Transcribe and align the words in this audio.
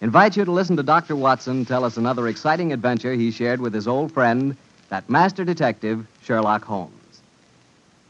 invites 0.00 0.36
you 0.36 0.44
to 0.44 0.52
listen 0.52 0.76
to 0.76 0.82
Dr. 0.82 1.14
Watson 1.14 1.64
tell 1.64 1.84
us 1.84 1.96
another 1.96 2.28
exciting 2.28 2.72
adventure 2.72 3.14
he 3.14 3.30
shared 3.30 3.60
with 3.60 3.74
his 3.74 3.86
old 3.86 4.12
friend, 4.12 4.56
that 4.88 5.08
master 5.08 5.44
detective, 5.44 6.06
Sherlock 6.22 6.64
Holmes. 6.64 6.92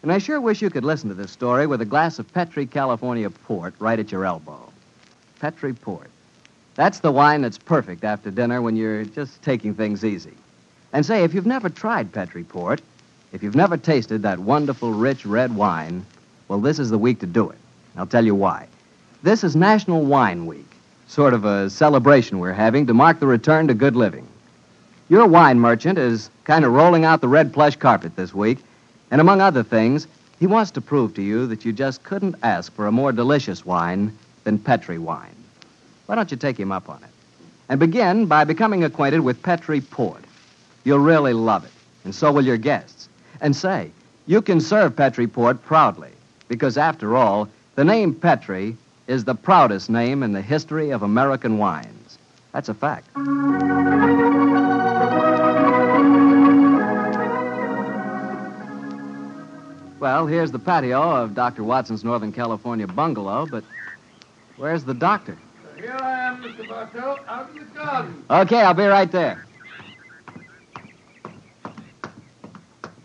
And 0.03 0.11
I 0.11 0.19
sure 0.19 0.41
wish 0.41 0.63
you 0.63 0.71
could 0.71 0.85
listen 0.85 1.09
to 1.09 1.15
this 1.15 1.31
story 1.31 1.67
with 1.67 1.81
a 1.81 1.87
glass 1.87 2.19
of 2.19 2.33
Petri 2.33 2.67
California 2.67 3.29
port 3.29 3.75
right 3.79 3.99
at 3.99 4.11
your 4.11 4.25
elbow. 4.25 4.73
Petri 5.41 5.75
port. 5.75 6.09
That's 6.75 7.01
the 7.01 7.13
wine 7.13 7.43
that's 7.43 7.59
perfect 7.59 8.05
after 8.05 8.31
dinner 8.31 8.63
when 8.63 8.77
you're 8.77 9.05
just 9.05 9.43
taking 9.43 9.75
things 9.75 10.05
easy. 10.05 10.33
And 10.93 11.05
say, 11.05 11.25
if 11.25 11.35
you've 11.35 11.47
never 11.47 11.69
tried 11.69 12.13
Petri 12.13 12.45
port, 12.45 12.81
if 13.33 13.43
you've 13.43 13.55
never 13.55 13.77
tasted 13.77 14.23
that 14.23 14.39
wonderful, 14.39 14.93
rich 14.93 15.27
red 15.27 15.55
wine, 15.55 16.07
well, 16.49 16.61
this 16.61 16.79
is 16.79 16.91
the 16.91 16.99
week 16.99 17.21
to 17.21 17.27
do 17.27 17.51
it. 17.51 17.59
I'll 17.97 18.07
tell 18.07 18.25
you 18.25 18.35
why. 18.35 18.67
This 19.23 19.45
is 19.45 19.55
National 19.55 20.03
Wine 20.03 20.47
Week, 20.47 20.70
sort 21.11 21.35
of 21.35 21.45
a 21.45 21.69
celebration 21.69 22.39
we're 22.39 22.53
having 22.53 22.87
to 22.87 22.95
mark 22.95 23.19
the 23.19 23.27
return 23.27 23.67
to 23.67 23.75
good 23.75 23.97
living. 23.97 24.25
Your 25.09 25.27
wine 25.27 25.59
merchant 25.59 25.99
is 25.99 26.31
kind 26.45 26.65
of 26.65 26.73
rolling 26.73 27.05
out 27.05 27.21
the 27.21 27.27
red 27.27 27.53
plush 27.53 27.75
carpet 27.75 28.15
this 28.15 28.33
week, 28.33 28.59
and 29.11 29.21
among 29.21 29.41
other 29.41 29.65
things, 29.65 30.07
he 30.39 30.47
wants 30.47 30.71
to 30.71 30.81
prove 30.81 31.15
to 31.15 31.23
you 31.23 31.49
that 31.49 31.65
you 31.65 31.73
just 31.73 32.05
couldn't 32.05 32.37
ask 32.45 32.73
for 32.75 32.87
a 32.87 32.93
more 32.93 33.11
delicious 33.11 33.67
wine 33.67 34.17
than 34.45 34.57
Petri 34.57 34.99
wine. 34.99 35.35
Why 36.07 36.15
don't 36.15 36.31
you 36.31 36.37
take 36.37 36.57
him 36.57 36.71
up 36.71 36.89
on 36.89 37.03
it? 37.03 37.11
And 37.69 37.81
begin 37.81 38.27
by 38.27 38.45
becoming 38.45 38.85
acquainted 38.85 39.19
with 39.19 39.43
Petri 39.43 39.81
Port. 39.81 40.23
You'll 40.85 41.01
really 41.01 41.33
love 41.33 41.65
it, 41.65 41.73
and 42.05 42.15
so 42.15 42.31
will 42.31 42.47
your 42.47 42.57
guests. 42.57 43.09
And 43.41 43.57
say, 43.57 43.91
you 44.29 44.41
can 44.41 44.61
serve 44.61 44.95
Petri 44.95 45.27
Port 45.27 45.61
proudly, 45.65 46.13
because 46.47 46.79
after 46.79 47.17
all, 47.17 47.49
the 47.75 47.85
name 47.85 48.15
Petri 48.15 48.77
is 49.11 49.25
the 49.25 49.35
proudest 49.35 49.91
name 49.91 50.23
in 50.23 50.31
the 50.31 50.41
history 50.41 50.91
of 50.91 51.03
American 51.03 51.59
wines. 51.59 52.17
That's 52.53 52.69
a 52.69 52.75
fact. 52.75 53.09
Well, 59.99 60.29
here's 60.29 60.53
the 60.53 60.61
patio 60.61 61.03
of 61.03 61.35
Dr. 61.35 61.65
Watson's 61.65 62.05
Northern 62.05 62.33
California 62.33 62.87
bungalow, 62.87 63.49
but 63.51 63.65
where's 64.57 64.85
the 64.85 64.95
doctor? 64.95 65.37
Here 65.77 65.97
I 66.01 66.29
am, 66.29 66.45
Mr. 66.45 66.69
Bartell, 66.69 67.19
out 67.27 67.51
in 67.51 67.59
the 67.59 67.65
garden. 67.65 68.25
Okay, 68.31 68.63
I'll 68.63 68.75
be 68.75 68.85
right 68.85 69.11
there. 69.11 69.45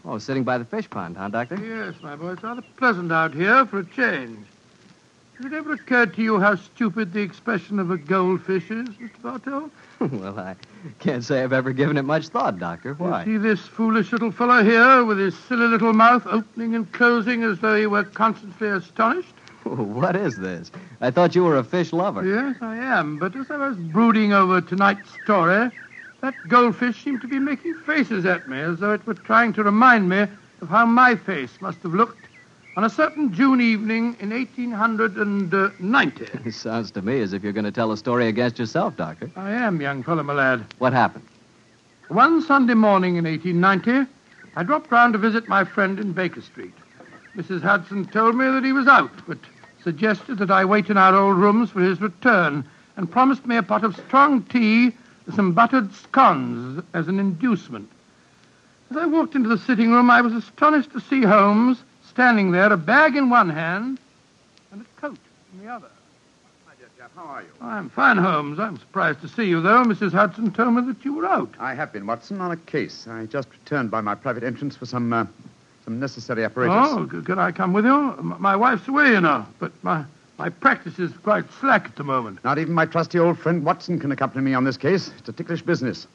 Oh, 0.06 0.20
sitting 0.20 0.44
by 0.44 0.60
the 0.60 0.66
fish 0.66 0.88
pond, 0.88 1.18
huh, 1.18 1.30
Doctor? 1.30 1.56
Yes, 1.56 1.96
my 2.04 2.16
boy, 2.16 2.34
it's 2.34 2.44
rather 2.44 2.62
pleasant 2.78 3.12
out 3.12 3.34
here 3.34 3.66
for 3.66 3.80
a 3.80 3.86
change. 3.86 4.46
Has 5.38 5.48
it 5.48 5.54
ever 5.54 5.74
occurred 5.74 6.14
to 6.14 6.22
you 6.22 6.40
how 6.40 6.56
stupid 6.56 7.12
the 7.12 7.20
expression 7.20 7.78
of 7.78 7.92
a 7.92 7.98
goldfish 7.98 8.72
is, 8.72 8.88
Mr. 8.88 9.22
Bartell? 9.22 9.70
well, 10.00 10.40
I 10.40 10.56
can't 11.00 11.26
say 11.26 11.44
I've 11.44 11.52
ever 11.52 11.74
given 11.74 11.98
it 11.98 12.04
much 12.04 12.30
thought, 12.30 12.58
Doctor. 12.58 12.94
Why? 12.94 13.26
You 13.26 13.34
see 13.34 13.38
this 13.38 13.60
foolish 13.60 14.14
little 14.14 14.32
fellow 14.32 14.64
here 14.64 15.04
with 15.04 15.20
his 15.20 15.38
silly 15.38 15.68
little 15.68 15.92
mouth 15.92 16.26
opening 16.26 16.74
and 16.74 16.90
closing 16.94 17.44
as 17.44 17.60
though 17.60 17.76
he 17.76 17.86
were 17.86 18.06
constantly 18.06 18.70
astonished? 18.70 19.34
Oh, 19.66 19.76
what 19.76 20.16
is 20.16 20.38
this? 20.38 20.72
I 21.02 21.12
thought 21.12 21.36
you 21.36 21.44
were 21.44 21.58
a 21.58 21.66
fish 21.66 21.92
lover. 21.92 22.26
Yes, 22.26 22.56
I 22.62 22.78
am. 22.78 23.20
But 23.20 23.36
as 23.36 23.52
I 23.52 23.58
was 23.58 23.76
brooding 23.76 24.32
over 24.32 24.62
tonight's 24.62 25.12
story, 25.22 25.70
that 26.22 26.48
goldfish 26.48 27.04
seemed 27.04 27.20
to 27.22 27.28
be 27.28 27.40
making 27.40 27.74
faces 27.74 28.26
at 28.26 28.48
me 28.48 28.62
as 28.62 28.80
though 28.80 28.94
it 28.94 29.06
were 29.06 29.16
trying 29.16 29.52
to 29.54 29.64
remind 29.64 30.08
me 30.08 30.28
of 30.62 30.70
how 30.70 30.86
my 30.86 31.16
face 31.16 31.60
must 31.60 31.84
have 31.84 31.94
looked 31.94 32.26
on 32.78 32.84
a 32.84 32.90
certain 32.90 33.34
June 33.34 33.62
evening 33.62 34.18
in 34.20 34.32
1890. 34.32 36.28
It 36.46 36.54
sounds 36.54 36.92
to 36.92 37.02
me 37.02 37.22
as 37.22 37.32
if 37.32 37.42
you're 37.42 37.54
going 37.54 37.66
to 37.66 37.72
tell 37.72 37.92
a 37.92 37.98
story 37.98 38.28
against 38.28 38.60
yourself, 38.60 38.98
Doctor. 38.98 39.32
I 39.36 39.52
am, 39.52 39.80
young 39.80 40.04
fellow, 40.04 40.24
my 40.24 40.34
lad. 40.34 40.66
What 40.80 40.92
happened? 40.92 41.26
One 42.10 42.42
Sunday 42.42 42.74
morning 42.74 43.16
in 43.16 43.24
1890, 43.24 44.12
I 44.58 44.64
dropped 44.64 44.92
round 44.92 45.14
to 45.14 45.20
visit 45.20 45.48
my 45.48 45.64
friend 45.64 46.00
in 46.00 46.12
Baker 46.12 46.42
Street. 46.42 46.74
Mrs. 47.36 47.62
Hudson 47.62 48.06
told 48.06 48.36
me 48.36 48.46
that 48.46 48.64
he 48.64 48.74
was 48.74 48.88
out, 48.88 49.12
but 49.26 49.38
suggested 49.82 50.38
that 50.40 50.52
I 50.52 50.66
wait 50.66 50.90
in 50.90 50.98
our 50.98 51.16
old 51.16 51.38
rooms 51.38 51.70
for 51.72 51.80
his 51.82 52.02
return 52.02 52.66
and 52.98 53.12
promised 53.12 53.46
me 53.46 53.56
a 53.56 53.64
pot 53.64 53.84
of 53.84 53.96
strong 53.96 54.44
tea 54.44 54.92
and 55.26 55.36
some 55.36 55.54
buttered 55.54 55.94
scones 55.94 56.84
as 56.94 57.08
an 57.08 57.20
inducement. 57.20 57.90
As 58.92 58.98
I 58.98 59.06
walked 59.06 59.36
into 59.36 59.50
the 59.50 59.58
sitting 59.58 59.92
room, 59.92 60.10
I 60.10 60.22
was 60.22 60.34
astonished 60.34 60.92
to 60.92 61.00
see 61.00 61.24
Holmes 61.24 61.84
standing 62.16 62.52
there, 62.52 62.72
a 62.72 62.78
bag 62.78 63.18
in 63.18 63.30
one 63.30 63.50
hand 63.50 64.00
and 64.72 64.80
a 64.82 65.02
coat 65.02 65.18
in 65.54 65.66
the 65.66 65.70
other. 65.70 65.90
My 66.66 66.72
dear 66.80 66.88
chap, 66.98 67.12
how 67.14 67.24
are 67.26 67.42
you? 67.42 67.50
I'm 67.60 67.90
fine, 67.90 68.16
Holmes. 68.16 68.58
I'm 68.58 68.78
surprised 68.80 69.20
to 69.20 69.28
see 69.28 69.44
you, 69.44 69.60
though. 69.62 69.84
Mrs. 69.84 70.14
Hudson 70.14 70.50
told 70.54 70.76
me 70.76 70.82
that 70.94 71.04
you 71.04 71.14
were 71.14 71.26
out. 71.26 71.50
I 71.60 71.74
have 71.74 71.92
been, 71.92 72.08
Watson, 72.08 72.40
on 72.40 72.52
a 72.52 72.56
case. 72.58 73.06
I 73.10 73.26
just 73.26 73.50
returned 73.52 73.92
by 73.92 74.00
my 74.00 74.16
private 74.16 74.46
entrance 74.46 74.78
for 74.78 74.86
some, 74.86 75.12
uh, 75.12 75.26
some 75.84 76.00
necessary 76.00 76.46
apparatus. 76.46 76.74
Oh, 76.90 77.10
c- 77.12 77.22
can 77.26 77.38
I 77.38 77.52
come 77.52 77.74
with 77.74 77.84
you? 77.84 77.94
M- 78.14 78.38
My 78.40 78.56
wife's 78.56 78.88
away, 78.88 79.10
you 79.12 79.20
know, 79.20 79.46
but 79.60 79.74
my, 79.84 80.06
my 80.38 80.48
practice 80.48 80.98
is 81.00 81.12
quite 81.18 81.44
slack 81.60 81.84
at 81.84 81.98
the 81.98 82.06
moment. 82.06 82.42
Not 82.46 82.60
even 82.60 82.74
my 82.74 82.86
trusty 82.86 83.20
old 83.20 83.38
friend 83.40 83.62
Watson 83.66 84.00
can 84.00 84.14
accompany 84.14 84.42
me 84.42 84.54
on 84.54 84.64
this 84.64 84.78
case. 84.78 85.12
It's 85.20 85.28
a 85.28 85.34
ticklish 85.34 85.64
business. 85.64 86.08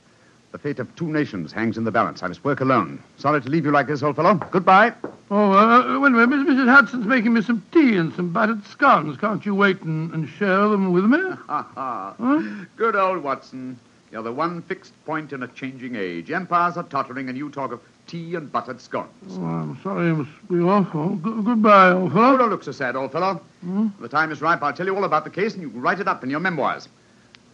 The 0.53 0.59
fate 0.59 0.81
of 0.81 0.93
two 0.97 1.07
nations 1.07 1.53
hangs 1.53 1.79
in 1.79 1.85
the 1.85 1.93
balance. 1.93 2.23
I 2.25 2.29
must 2.29 2.43
work 2.45 2.61
alone. 2.61 3.01
Sorry 3.19 3.41
to 3.41 3.49
leave 3.49 3.65
you 3.65 3.71
like 3.71 3.87
this, 3.87 4.03
old 4.03 4.17
fellow. 4.17 4.35
Goodbye. 4.51 4.93
Oh, 5.31 5.53
uh, 5.53 6.01
wait 6.01 6.09
a 6.13 6.27
minute. 6.27 6.49
Mrs. 6.49 6.69
Hudson's 6.69 7.07
making 7.07 7.35
me 7.35 7.43
some 7.43 7.63
tea 7.71 7.97
and 7.97 8.13
some 8.15 8.31
buttered 8.33 8.65
scones. 8.67 9.17
Can't 9.17 9.47
you 9.47 9.55
wait 9.55 9.81
and, 9.83 10.13
and 10.13 10.29
share 10.29 10.69
them 10.69 10.93
with 10.93 11.05
me? 11.05 11.19
Ha 11.47 11.63
ha. 11.75 12.43
Good 12.77 12.97
old 12.97 13.23
Watson. 13.23 13.79
You're 14.11 14.23
the 14.25 14.33
one 14.33 14.63
fixed 14.63 14.93
point 15.05 15.33
in 15.33 15.45
a 15.45 15.49
changing 15.49 15.95
age. 15.95 16.33
Empires 16.33 16.77
are 16.77 16.83
tottering, 16.83 17.29
and 17.29 17.39
you 17.39 17.49
talk 17.51 17.71
of 17.71 17.81
tea 18.09 18.35
and 18.35 18.51
buttered 18.51 18.81
scones. 18.81 19.09
Oh, 19.31 19.45
I'm 19.45 19.81
sorry 19.85 20.11
I 20.11 20.13
must 20.15 20.49
be 20.51 20.59
off. 20.59 20.89
Oh, 20.95 21.15
g- 21.15 21.43
goodbye, 21.45 21.93
old 21.93 22.11
Oh, 22.11 22.15
fellow. 22.17 22.37
don't 22.39 22.51
look 22.51 22.65
so 22.65 22.73
sad, 22.73 22.97
old 22.97 23.13
fellow. 23.13 23.41
Hmm? 23.61 23.83
When 23.83 23.93
the 24.01 24.09
time 24.09 24.33
is 24.33 24.41
ripe, 24.43 24.65
I'll 24.65 24.73
tell 24.73 24.87
you 24.87 24.97
all 24.97 25.05
about 25.05 25.23
the 25.23 25.31
case, 25.31 25.53
and 25.55 25.63
you 25.63 25.71
can 25.71 25.81
write 25.81 26.01
it 26.01 26.09
up 26.09 26.25
in 26.25 26.31
your 26.31 26.41
memoirs. 26.41 26.89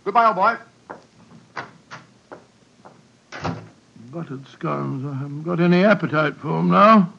Goodbye, 0.07 0.29
old 0.29 0.37
boy. 0.37 0.57
Buttered 4.17 4.49
scones. 4.49 5.05
I 5.05 5.13
haven't 5.13 5.43
got 5.43 5.61
any 5.61 5.85
appetite 5.85 6.37
for 6.37 6.49
them 6.49 6.71
now. 6.71 7.13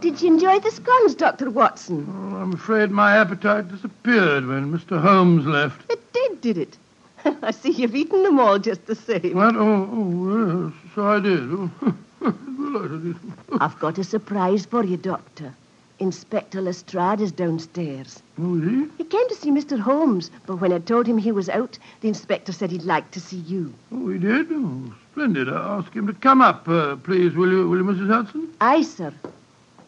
Did 0.00 0.20
you 0.20 0.26
enjoy 0.26 0.58
the 0.58 0.72
scones, 0.72 1.14
Dr. 1.14 1.50
Watson? 1.50 2.04
Oh, 2.10 2.38
I'm 2.38 2.52
afraid 2.52 2.90
my 2.90 3.16
appetite 3.16 3.68
disappeared 3.68 4.44
when 4.48 4.76
Mr. 4.76 5.00
Holmes 5.00 5.46
left. 5.46 5.88
It 5.88 6.12
did, 6.12 6.40
did 6.40 6.58
it? 6.58 6.76
I 7.44 7.52
see 7.52 7.70
you've 7.70 7.94
eaten 7.94 8.24
them 8.24 8.40
all 8.40 8.58
just 8.58 8.86
the 8.86 8.96
same. 8.96 9.36
What? 9.36 9.54
Oh, 9.54 9.88
oh 9.92 10.64
yes, 10.66 10.74
so 10.96 11.06
I 11.06 11.20
did. 11.20 11.48
I've 13.62 13.78
got 13.78 13.98
a 13.98 14.02
surprise 14.02 14.66
for 14.66 14.82
you, 14.82 14.96
Doctor. 14.96 15.54
Inspector 16.00 16.60
Lestrade 16.60 17.20
is 17.20 17.32
downstairs. 17.32 18.22
Oh, 18.40 18.56
is 18.56 18.64
he? 18.64 18.86
He 18.98 19.04
came 19.04 19.28
to 19.28 19.34
see 19.34 19.50
Mr. 19.50 19.78
Holmes, 19.78 20.30
but 20.46 20.56
when 20.56 20.72
I 20.72 20.78
told 20.78 21.06
him 21.06 21.18
he 21.18 21.32
was 21.32 21.48
out, 21.48 21.76
the 22.00 22.08
inspector 22.08 22.52
said 22.52 22.70
he'd 22.70 22.82
like 22.84 23.10
to 23.12 23.20
see 23.20 23.38
you. 23.38 23.74
Oh, 23.92 24.08
he 24.08 24.18
did? 24.18 24.46
Oh, 24.50 24.94
splendid. 25.12 25.48
I'll 25.48 25.80
ask 25.80 25.92
him 25.92 26.06
to 26.06 26.12
come 26.12 26.40
up, 26.40 26.68
uh, 26.68 26.96
please, 26.96 27.34
will 27.34 27.50
you, 27.50 27.68
will 27.68 27.78
you, 27.78 27.84
Mrs. 27.84 28.08
Hudson? 28.08 28.48
Aye, 28.60 28.82
sir. 28.82 29.12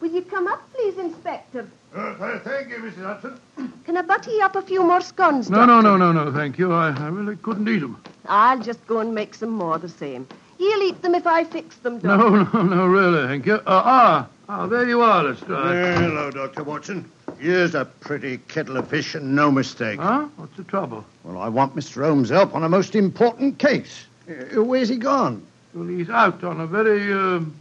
Will 0.01 0.11
you 0.11 0.21
come 0.23 0.47
up, 0.47 0.61
please, 0.73 0.97
Inspector? 0.97 1.69
Uh, 1.95 2.39
thank 2.39 2.69
you, 2.69 2.77
Mrs. 2.77 3.03
Hudson. 3.05 3.39
Can 3.85 3.95
I 3.97 4.01
butter 4.01 4.31
you 4.31 4.43
up 4.43 4.55
a 4.55 4.61
few 4.61 4.83
more 4.83 5.01
scones, 5.01 5.49
No, 5.49 5.59
no, 5.65 5.81
Doctor? 5.81 5.97
no, 5.97 6.11
no, 6.11 6.25
no, 6.25 6.33
thank 6.33 6.57
you. 6.57 6.73
I, 6.73 6.89
I 6.89 7.07
really 7.07 7.37
couldn't 7.37 7.67
eat 7.69 7.79
them. 7.79 8.01
I'll 8.27 8.59
just 8.59 8.85
go 8.87 8.99
and 8.99 9.15
make 9.15 9.33
some 9.33 9.49
more 9.51 9.77
the 9.77 9.89
same. 9.89 10.27
He'll 10.57 10.81
eat 10.83 11.01
them 11.01 11.15
if 11.15 11.25
I 11.25 11.43
fix 11.45 11.77
them, 11.77 11.99
Doctor. 11.99 12.17
No, 12.17 12.43
no, 12.53 12.61
no, 12.63 12.85
really, 12.87 13.27
thank 13.27 13.45
you. 13.45 13.55
Uh, 13.55 13.61
ah, 13.67 14.27
ah, 14.51 14.67
there 14.67 14.87
you 14.87 15.01
are, 15.01 15.23
Lestrade. 15.23 15.97
Hello, 15.97 16.29
Dr. 16.29 16.63
Watson. 16.63 17.09
Here's 17.39 17.73
a 17.73 17.85
pretty 17.85 18.37
kettle 18.37 18.77
of 18.77 18.87
fish 18.89 19.15
and 19.15 19.35
no 19.35 19.49
mistake. 19.49 19.99
Huh? 19.99 20.27
What's 20.35 20.57
the 20.57 20.63
trouble? 20.63 21.05
Well, 21.23 21.37
I 21.37 21.47
want 21.47 21.75
Mr. 21.75 22.05
Holmes' 22.05 22.29
help 22.29 22.53
on 22.53 22.63
a 22.63 22.69
most 22.69 22.93
important 22.95 23.57
case. 23.57 24.05
Uh, 24.29 24.63
where's 24.63 24.89
he 24.89 24.97
gone? 24.97 25.45
Well, 25.73 25.87
he's 25.87 26.09
out 26.09 26.43
on 26.43 26.59
a 26.59 26.67
very, 26.67 27.13
um, 27.13 27.55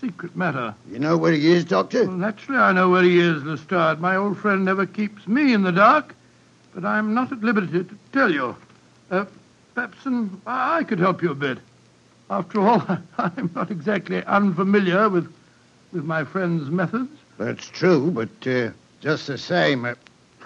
secret 0.00 0.36
matter. 0.36 0.74
You 0.90 0.98
know 0.98 1.16
where 1.16 1.32
he 1.32 1.50
is, 1.50 1.64
Doctor? 1.64 2.06
Well, 2.06 2.16
naturally, 2.16 2.60
I 2.60 2.72
know 2.72 2.90
where 2.90 3.02
he 3.02 3.18
is, 3.18 3.42
Lestrade. 3.42 4.00
My 4.00 4.16
old 4.16 4.38
friend 4.38 4.64
never 4.64 4.84
keeps 4.84 5.26
me 5.26 5.54
in 5.54 5.62
the 5.62 5.72
dark, 5.72 6.14
but 6.74 6.84
I'm 6.84 7.14
not 7.14 7.32
at 7.32 7.40
liberty 7.40 7.84
to 7.84 7.98
tell 8.12 8.30
you. 8.30 8.54
Uh, 9.10 9.24
Pepson, 9.74 10.40
I 10.46 10.84
could 10.84 10.98
help 10.98 11.22
you 11.22 11.30
a 11.30 11.34
bit. 11.34 11.58
After 12.28 12.60
all, 12.60 12.82
I'm 13.18 13.50
not 13.54 13.70
exactly 13.70 14.22
unfamiliar 14.24 15.08
with, 15.08 15.32
with 15.94 16.04
my 16.04 16.24
friend's 16.24 16.68
methods. 16.68 17.10
That's 17.38 17.66
true, 17.66 18.10
but 18.10 18.46
uh, 18.46 18.70
just 19.00 19.26
the 19.28 19.38
same. 19.38 19.84
Uh, 19.84 19.94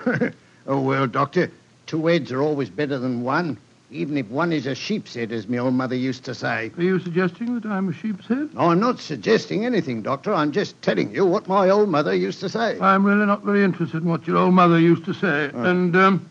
oh, 0.67 0.81
well, 0.81 1.07
Doctor, 1.07 1.51
two 1.87 2.07
heads 2.07 2.31
are 2.31 2.43
always 2.43 2.71
better 2.71 2.99
than 2.99 3.23
one, 3.23 3.57
even 3.91 4.17
if 4.17 4.29
one 4.29 4.53
is 4.53 4.67
a 4.67 4.75
sheep's 4.75 5.15
head, 5.15 5.33
as 5.33 5.49
my 5.49 5.59
old 5.59 5.75
mother 5.75 5.97
used 5.97 6.25
to 6.25 6.35
say. 6.35 6.71
Are 6.77 6.83
you 6.83 7.01
suggesting 7.01 7.59
that 7.59 7.67
I'm 7.67 7.89
a 7.89 7.93
sheep's 7.93 8.27
head? 8.27 8.55
No, 8.55 8.71
I'm 8.71 8.81
not 8.81 9.01
suggesting 9.01 9.65
anything, 9.65 10.03
Doctor. 10.03 10.33
I'm 10.33 10.53
just 10.53 10.81
telling 10.83 11.15
you 11.15 11.25
what 11.25 11.49
my 11.49 11.71
old 11.71 11.89
mother 11.89 12.15
used 12.15 12.41
to 12.41 12.49
say. 12.49 12.79
I'm 12.79 13.05
really 13.05 13.27
not 13.27 13.43
very 13.43 13.65
interested 13.65 14.03
in 14.03 14.09
what 14.09 14.27
your 14.27 14.37
old 14.37 14.55
mother 14.55 14.79
used 14.79 15.07
to 15.07 15.15
say. 15.15 15.51
And, 15.55 15.97
um, 15.97 16.31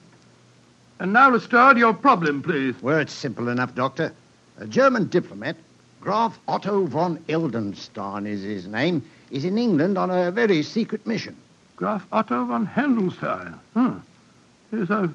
and 1.00 1.12
now, 1.12 1.30
Lestrade, 1.32 1.78
your 1.78 1.94
problem, 1.94 2.42
please. 2.42 2.76
Well, 2.82 3.00
it's 3.00 3.14
simple 3.14 3.50
enough, 3.50 3.76
Doctor. 3.76 4.14
A 4.60 4.66
German 4.66 5.08
diplomat, 5.08 5.56
Graf 6.00 6.40
Otto 6.48 6.86
von 6.86 7.18
Heldenstein 7.28 8.28
is 8.28 8.44
his 8.44 8.68
name, 8.68 9.04
is 9.32 9.44
in 9.44 9.58
England 9.58 9.98
on 9.98 10.10
a 10.10 10.32
very 10.32 10.64
secret 10.64 11.06
mission. 11.06 11.36
Graf 11.76 12.06
Otto 12.12 12.46
von 12.46 12.66
Heldenstein. 12.66 13.58
Huh. 13.74 13.90
Hmm. 13.90 13.98
Yes, 14.72 14.90
I've, 14.92 15.14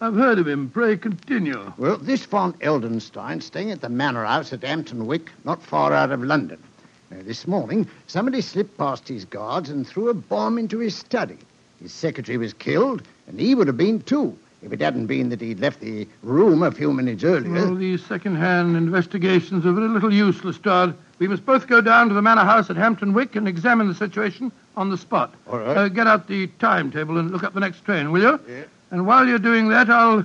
I've 0.00 0.14
heard 0.14 0.38
of 0.38 0.48
him. 0.48 0.70
Pray 0.70 0.96
continue. 0.96 1.72
Well, 1.76 1.98
this 1.98 2.24
von 2.24 2.52
Heldenstein 2.54 3.42
staying 3.42 3.70
at 3.70 3.80
the 3.80 3.88
manor 3.88 4.24
house 4.24 4.52
at 4.52 4.62
Hampton 4.62 5.06
Wick, 5.06 5.30
not 5.44 5.62
far 5.62 5.92
out 5.92 6.10
of 6.10 6.22
London. 6.22 6.62
Now, 7.10 7.22
this 7.22 7.46
morning, 7.46 7.88
somebody 8.06 8.40
slipped 8.40 8.78
past 8.78 9.08
his 9.08 9.24
guards 9.24 9.68
and 9.70 9.86
threw 9.86 10.08
a 10.08 10.14
bomb 10.14 10.58
into 10.58 10.78
his 10.78 10.96
study. 10.96 11.38
His 11.80 11.92
secretary 11.92 12.38
was 12.38 12.54
killed, 12.54 13.02
and 13.26 13.38
he 13.38 13.54
would 13.54 13.66
have 13.66 13.76
been 13.76 14.00
too, 14.00 14.36
if 14.64 14.72
it 14.72 14.80
hadn't 14.80 15.06
been 15.06 15.28
that 15.28 15.40
he'd 15.40 15.60
left 15.60 15.80
the 15.80 16.08
room 16.22 16.62
a 16.62 16.70
few 16.70 16.92
minutes 16.92 17.22
earlier. 17.22 17.52
Well, 17.52 17.74
these 17.74 18.04
second-hand 18.06 18.76
investigations 18.76 19.66
are 19.66 19.72
very 19.72 19.88
little 19.88 20.12
use, 20.12 20.42
Lestrade. 20.42 20.94
We 21.18 21.28
must 21.28 21.44
both 21.44 21.66
go 21.66 21.80
down 21.80 22.08
to 22.08 22.14
the 22.14 22.22
manor 22.22 22.44
house 22.44 22.70
at 22.70 22.76
Hampton 22.76 23.12
Wick 23.12 23.36
and 23.36 23.46
examine 23.46 23.88
the 23.88 23.94
situation 23.94 24.50
on 24.76 24.90
the 24.90 24.96
spot. 24.98 25.34
All 25.46 25.58
right. 25.58 25.76
Uh, 25.76 25.88
get 25.88 26.06
out 26.06 26.26
the 26.26 26.46
timetable 26.58 27.18
and 27.18 27.30
look 27.30 27.44
up 27.44 27.52
the 27.52 27.60
next 27.60 27.84
train, 27.84 28.10
will 28.10 28.22
you? 28.22 28.40
Yeah. 28.48 28.64
And 28.90 29.06
while 29.06 29.26
you're 29.26 29.38
doing 29.38 29.68
that, 29.68 29.90
I'll, 29.90 30.24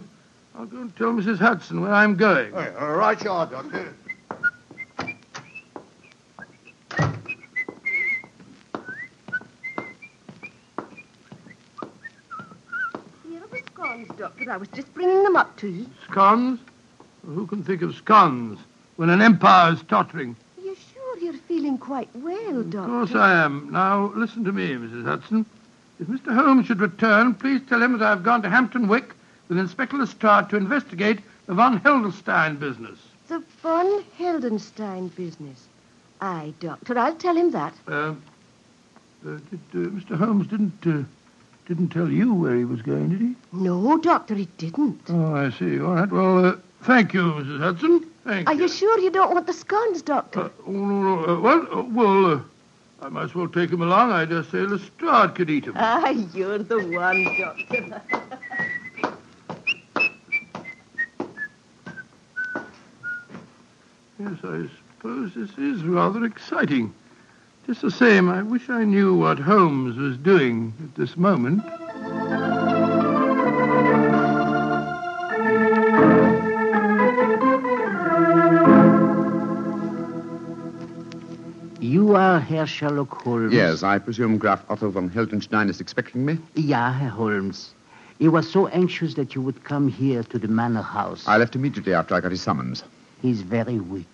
I'll 0.56 0.66
go 0.66 0.78
and 0.78 0.96
tell 0.96 1.12
Mrs. 1.12 1.38
Hudson 1.38 1.82
where 1.82 1.94
I'm 1.94 2.16
going. 2.16 2.54
All 2.54 2.60
right, 2.60 2.76
all 2.78 2.96
right, 2.96 3.24
you 3.24 3.30
are, 3.30 3.46
Doctor. 3.46 3.94
Here 13.28 13.44
are 13.44 13.48
the 13.48 13.62
scones, 13.68 14.08
Doctor. 14.20 14.52
I 14.52 14.58
was 14.58 14.68
just 14.70 14.94
bringing 14.94 15.24
them 15.24 15.38
up 15.38 15.56
to 15.60 15.70
you. 15.70 15.86
Scones? 16.12 16.60
Who 17.26 17.48
can 17.48 17.64
think 17.64 17.82
of 17.82 17.96
scones 17.96 18.60
when 18.98 19.10
an 19.10 19.22
empire 19.22 19.72
is 19.72 19.82
tottering? 19.84 20.36
You're 20.62 20.76
sure 20.94 21.18
you're 21.20 21.34
feeling 21.48 21.78
quite 21.78 22.10
well, 22.16 22.64
Doctor? 22.64 22.80
Of 22.80 22.88
course 22.88 23.16
I 23.16 23.46
am. 23.46 23.72
Now, 23.72 24.12
listen 24.16 24.44
to 24.44 24.52
me, 24.52 24.72
Mrs. 24.72 25.06
Hudson. 25.06 25.46
If 26.02 26.08
Mr. 26.08 26.36
Holmes 26.36 26.66
should 26.66 26.82
return, 26.82 27.34
please 27.34 27.62
tell 27.70 27.82
him 27.82 27.98
that 27.98 28.12
I've 28.12 28.24
gone 28.24 28.42
to 28.42 28.50
Hampton 28.50 28.90
Wick 28.90 29.14
with 29.48 29.58
Inspector 29.58 29.96
Lestrade 29.98 30.50
to 30.50 30.58
investigate 30.58 31.20
the 31.46 31.54
von 31.54 31.80
Heldenstein 31.80 32.60
business. 32.60 33.00
The 33.30 33.40
von 33.62 34.04
Heldenstein 34.18 35.16
business. 35.16 35.66
Aye, 36.20 36.54
Doctor. 36.60 37.00
I'll 37.00 37.16
tell 37.16 37.38
him 37.38 37.52
that. 37.52 37.74
Uh, 37.88 37.92
uh, 37.92 38.14
did, 39.24 39.60
uh, 39.74 39.90
Mr. 39.90 40.18
Holmes 40.18 40.48
didn't 40.48 40.86
uh, 40.86 41.04
didn't 41.70 41.90
tell 41.90 42.10
you 42.10 42.34
where 42.34 42.56
he 42.56 42.66
was 42.66 42.82
going, 42.82 43.10
did 43.10 43.22
he? 43.22 43.36
No, 43.54 44.00
Doctor, 44.00 44.34
he 44.34 44.46
didn't. 44.58 45.02
Oh, 45.08 45.36
I 45.36 45.52
see. 45.52 45.80
All 45.80 45.94
right. 45.94 46.12
Well, 46.12 46.44
uh, 46.44 46.56
thank 46.82 47.14
you, 47.14 47.22
Mrs. 47.22 47.60
Hudson. 47.60 48.08
Thank 48.24 48.50
you. 48.50 48.54
Are 48.54 48.56
you. 48.56 48.64
you 48.64 48.68
sure 48.68 49.00
you 49.00 49.12
don't 49.12 49.32
want 49.32 49.46
the 49.46 49.54
scones, 49.54 50.02
Doctor? 50.02 50.46
Uh, 50.46 50.50
oh, 50.66 50.72
no, 50.72 51.16
no. 51.16 51.26
Uh, 51.26 51.40
well, 51.40 51.68
uh, 51.72 51.84
well, 51.84 52.26
uh, 52.34 52.40
I 53.04 53.10
might 53.10 53.26
as 53.26 53.36
well 53.36 53.48
take 53.48 53.70
him 53.70 53.84
along. 53.84 54.12
I 54.12 54.26
dare 54.26 54.44
say 54.46 54.58
Lestrade 54.58 55.36
could 55.36 55.52
eat 55.52 55.66
him. 55.66 55.74
Ah, 55.76 56.10
you're 56.10 56.58
the 56.58 56.80
one, 56.88 57.38
Doctor. 57.38 58.02
Yes, 64.22 64.34
I 64.44 64.68
suppose 64.98 65.34
this 65.34 65.58
is 65.58 65.82
rather 65.84 66.26
exciting. 66.26 66.94
Just 67.70 67.84
the 67.84 67.92
same, 67.92 68.32
I 68.32 68.42
wish 68.42 68.68
I 68.68 68.84
knew 68.84 69.14
what 69.14 69.38
Holmes 69.38 69.96
was 69.96 70.18
doing 70.18 70.74
at 70.84 70.96
this 70.96 71.16
moment. 71.16 71.64
You 81.80 82.16
are 82.16 82.40
Herr 82.40 82.66
Sherlock 82.66 83.22
Holmes? 83.22 83.54
Yes, 83.54 83.84
I 83.84 84.00
presume 84.00 84.40
Graf 84.40 84.68
Otto 84.68 84.90
von 84.90 85.08
Heldenstein 85.08 85.70
is 85.70 85.80
expecting 85.80 86.26
me. 86.26 86.40
Ja, 86.56 86.92
Herr 86.92 87.10
Holmes. 87.12 87.76
He 88.18 88.30
was 88.30 88.52
so 88.52 88.66
anxious 88.70 89.14
that 89.14 89.36
you 89.36 89.44
would 89.44 89.64
come 89.64 89.90
here 89.90 90.24
to 90.24 90.40
the 90.40 90.48
manor 90.48 90.82
house. 90.82 91.24
I 91.28 91.38
left 91.38 91.56
immediately 91.56 91.94
after 91.94 92.16
I 92.16 92.20
got 92.20 92.32
his 92.32 92.42
summons. 92.42 92.84
He's 93.22 93.44
very 93.44 93.80
weak. 93.80 94.08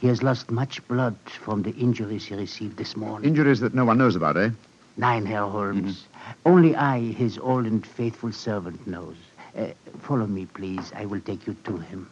He 0.00 0.06
has 0.08 0.22
lost 0.22 0.50
much 0.50 0.86
blood 0.88 1.14
from 1.26 1.62
the 1.62 1.72
injuries 1.72 2.24
he 2.24 2.34
received 2.34 2.78
this 2.78 2.96
morning. 2.96 3.28
Injuries 3.28 3.60
that 3.60 3.74
no 3.74 3.84
one 3.84 3.98
knows 3.98 4.16
about, 4.16 4.38
eh? 4.38 4.48
Nein, 4.96 5.26
Herr 5.26 5.44
Holmes. 5.44 6.06
Only 6.46 6.74
I, 6.74 7.00
his 7.00 7.38
old 7.38 7.66
and 7.66 7.86
faithful 7.86 8.32
servant, 8.32 8.86
knows. 8.86 9.16
Uh, 9.56 9.66
follow 10.00 10.26
me, 10.26 10.46
please. 10.46 10.90
I 10.96 11.04
will 11.04 11.20
take 11.20 11.46
you 11.46 11.54
to 11.64 11.76
him. 11.76 12.10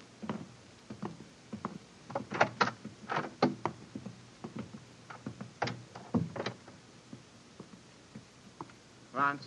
Franz? 9.15 9.47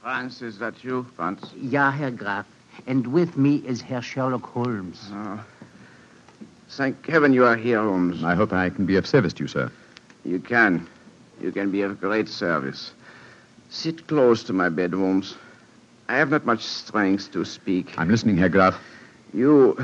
Franz, 0.00 0.40
is 0.40 0.58
that 0.58 0.82
you, 0.82 1.06
Franz? 1.16 1.52
Ja, 1.54 1.90
Herr 1.90 2.10
Graf. 2.10 2.46
And 2.86 3.06
with 3.08 3.36
me 3.36 3.56
is 3.56 3.82
Herr 3.82 4.00
Sherlock 4.00 4.44
Holmes. 4.46 5.10
Oh. 5.12 5.44
Thank 6.70 7.04
heaven 7.06 7.32
you 7.32 7.44
are 7.44 7.56
here, 7.56 7.82
Holmes. 7.82 8.22
I 8.22 8.36
hope 8.36 8.52
I 8.52 8.70
can 8.70 8.86
be 8.86 8.94
of 8.96 9.04
service 9.04 9.32
to 9.34 9.44
you, 9.44 9.48
sir. 9.48 9.70
You 10.24 10.38
can. 10.38 10.86
You 11.42 11.50
can 11.50 11.72
be 11.72 11.82
of 11.82 12.00
great 12.00 12.28
service. 12.28 12.92
Sit 13.70 14.06
close 14.06 14.44
to 14.44 14.52
my 14.52 14.68
bed, 14.68 14.92
Holmes. 14.92 15.34
I 16.08 16.16
have 16.16 16.30
not 16.30 16.46
much 16.46 16.62
strength 16.62 17.32
to 17.32 17.44
speak. 17.44 17.98
I'm 17.98 18.08
listening, 18.08 18.36
Herr 18.36 18.48
Graf. 18.48 18.80
You. 19.34 19.76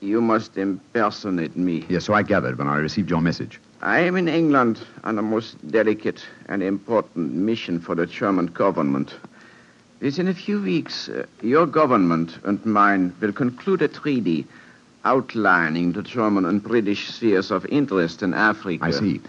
You 0.00 0.20
must 0.20 0.56
impersonate 0.56 1.56
me. 1.56 1.84
Yes, 1.88 2.04
so 2.04 2.14
I 2.14 2.22
gathered 2.22 2.56
when 2.58 2.68
I 2.68 2.76
received 2.76 3.10
your 3.10 3.20
message. 3.20 3.58
I 3.82 3.98
am 3.98 4.16
in 4.16 4.28
England 4.28 4.80
on 5.02 5.18
a 5.18 5.22
most 5.22 5.56
delicate 5.68 6.24
and 6.46 6.62
important 6.62 7.34
mission 7.34 7.80
for 7.80 7.96
the 7.96 8.06
German 8.06 8.46
government. 8.46 9.16
Within 10.00 10.28
a 10.28 10.34
few 10.34 10.62
weeks, 10.62 11.08
uh, 11.08 11.26
your 11.42 11.66
government 11.66 12.38
and 12.44 12.64
mine 12.64 13.12
will 13.20 13.32
conclude 13.32 13.82
a 13.82 13.88
treaty 13.88 14.46
outlining 15.08 15.92
the 15.92 16.02
German 16.02 16.44
and 16.44 16.62
British 16.62 17.08
spheres 17.08 17.50
of 17.50 17.64
interest 17.66 18.22
in 18.22 18.34
Africa. 18.34 18.84
I 18.84 18.90
see. 18.90 19.20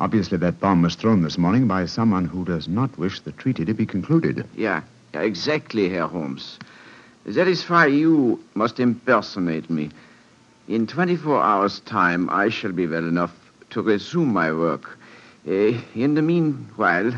Obviously, 0.00 0.38
that 0.38 0.58
bomb 0.58 0.82
was 0.82 0.96
thrown 0.96 1.22
this 1.22 1.38
morning 1.38 1.68
by 1.68 1.86
someone 1.86 2.24
who 2.24 2.44
does 2.44 2.66
not 2.66 2.98
wish 2.98 3.20
the 3.20 3.30
treaty 3.32 3.64
to 3.64 3.74
be 3.74 3.86
concluded. 3.86 4.44
Yeah, 4.56 4.82
exactly, 5.14 5.88
Herr 5.88 6.08
Holmes. 6.08 6.58
That 7.26 7.46
is 7.46 7.62
why 7.68 7.86
you 7.86 8.40
must 8.54 8.80
impersonate 8.80 9.70
me. 9.70 9.90
In 10.66 10.86
24 10.88 11.40
hours' 11.40 11.80
time, 11.80 12.28
I 12.30 12.48
shall 12.48 12.72
be 12.72 12.88
well 12.88 13.06
enough 13.06 13.34
to 13.70 13.82
resume 13.82 14.32
my 14.32 14.52
work. 14.52 14.98
Uh, 15.46 15.78
in 15.94 16.14
the 16.14 16.22
meanwhile, 16.22 17.12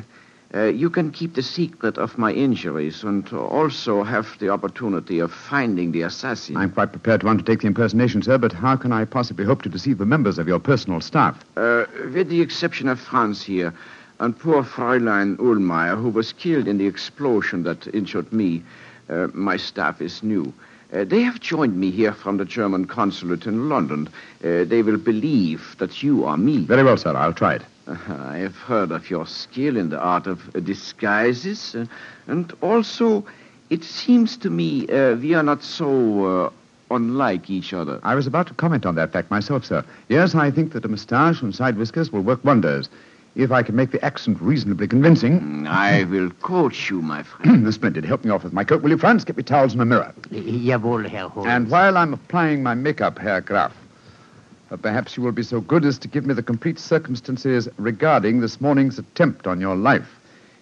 uh, 0.55 0.65
you 0.65 0.91
can 0.91 1.11
keep 1.11 1.35
the 1.35 1.43
secret 1.43 1.97
of 1.97 2.19
my 2.19 2.33
injuries 2.33 3.03
and 3.03 3.33
also 3.33 4.03
have 4.03 4.39
the 4.39 4.51
opportunity 4.51 5.19
of 5.19 5.33
finding 5.33 5.93
the 5.93 6.03
assassin. 6.03 6.57
I'm 6.57 6.71
quite 6.73 6.93
prepared 6.93 7.23
to 7.23 7.29
undertake 7.29 7.61
the 7.61 7.67
impersonation, 7.67 8.23
sir, 8.23 8.37
but 8.39 8.53
how 8.53 8.77
can 8.77 8.93
I 8.93 9.05
possibly 9.05 9.45
hope 9.45 9.63
to 9.63 9.69
deceive 9.69 9.99
the 9.99 10.07
members 10.07 10.39
of 10.39 10.47
your 10.47 10.59
personal 10.59 11.01
staff? 11.01 11.43
Uh, 11.57 11.85
with 12.13 12.29
the 12.29 12.41
exception 12.41 12.89
of 12.89 13.01
Franz 13.01 13.43
here 13.43 13.73
and 14.21 14.39
poor 14.39 14.63
Fräulein 14.63 15.37
Ullmeyer, 15.39 16.01
who 16.01 16.11
was 16.11 16.33
killed 16.33 16.69
in 16.69 16.79
the 16.79 16.87
explosion 16.87 17.63
that 17.63 17.87
injured 17.95 18.31
me, 18.33 18.63
uh, 19.09 19.29
my 19.33 19.57
staff 19.57 20.01
is 20.01 20.23
new. 20.23 20.53
Uh, 20.93 21.05
they 21.05 21.23
have 21.23 21.41
joined 21.41 21.75
me 21.75 21.91
here 21.91 22.13
from 22.13 22.37
the 22.37 22.45
German 22.45 22.85
consulate 22.85 23.47
in 23.47 23.71
London. 23.71 24.09
Uh, 24.45 24.65
they 24.65 24.83
will 24.83 24.99
believe 24.99 25.75
that 25.79 26.03
you 26.03 26.25
are 26.25 26.37
me. 26.37 26.67
Very 26.67 26.83
well, 26.83 26.99
sir. 26.99 27.17
I'll 27.17 27.33
try 27.33 27.55
it. 27.55 27.63
Uh, 27.93 28.15
I 28.15 28.39
have 28.39 28.57
heard 28.57 28.91
of 28.91 29.11
your 29.11 29.27
skill 29.27 29.77
in 29.77 29.91
the 29.91 29.99
art 30.01 30.27
of 30.27 30.55
uh, 30.55 30.61
disguises, 30.61 31.75
uh, 31.75 31.85
and 32.27 32.53
also 32.63 33.25
it 33.69 33.85
seems 33.85 34.37
to 34.39 34.51
me 34.51 34.89
uh, 34.89 35.15
we 35.17 35.35
are 35.35 35.43
not 35.43 35.63
so 35.63 36.25
uh, 36.47 36.51
unlike 36.91 37.51
each 37.51 37.75
other. 37.75 38.01
I 38.03 38.15
was 38.15 38.27
about 38.27 38.47
to 38.49 38.55
comment 38.55 38.87
on 38.87 38.95
that 38.95 39.13
fact 39.13 39.31
myself, 39.31 39.65
sir. 39.67 39.85
Yes, 40.09 40.35
I 40.35 40.51
think 40.51 40.73
that 40.73 40.85
a 40.85 40.89
moustache 40.89 41.43
and 41.43 41.55
side 41.55 41.77
whiskers 41.77 42.11
will 42.13 42.23
work 42.23 42.43
wonders. 42.45 42.89
If 43.35 43.51
I 43.51 43.63
can 43.63 43.77
make 43.77 43.93
the 43.93 44.05
accent 44.05 44.39
reasonably 44.43 44.87
convincing. 44.87 45.67
I 45.67 46.05
will 46.11 46.31
coach 46.43 46.91
you, 46.91 47.01
my 47.01 47.23
friend. 47.23 47.73
Splendid. 47.75 48.05
Help 48.05 48.25
me 48.25 48.31
off 48.31 48.45
with 48.45 48.53
my 48.53 48.63
coat, 48.65 48.83
will 48.83 48.91
you, 48.91 48.99
Franz? 48.99 49.25
Get 49.25 49.39
me 49.39 49.43
towels 49.43 49.73
and 49.73 49.81
a 49.81 49.87
mirror. 49.87 50.13
Jawohl, 50.31 51.09
Herr 51.09 51.29
Holmes. 51.29 51.49
And 51.49 51.71
while 51.71 51.97
I'm 51.97 52.13
applying 52.13 52.63
my 52.63 52.75
makeup, 52.75 53.19
Herr 53.19 53.41
Graf, 53.41 53.73
perhaps 54.77 55.17
you 55.17 55.23
will 55.23 55.33
be 55.33 55.43
so 55.43 55.61
good 55.61 55.85
as 55.85 55.99
to 55.99 56.09
give 56.09 56.25
me 56.25 56.35
the 56.35 56.43
complete 56.43 56.79
circumstances 56.79 57.69
regarding 57.77 58.41
this 58.41 58.61
morning's 58.61 58.99
attempt 58.99 59.47
on 59.47 59.61
your 59.61 59.77
life. 59.77 60.19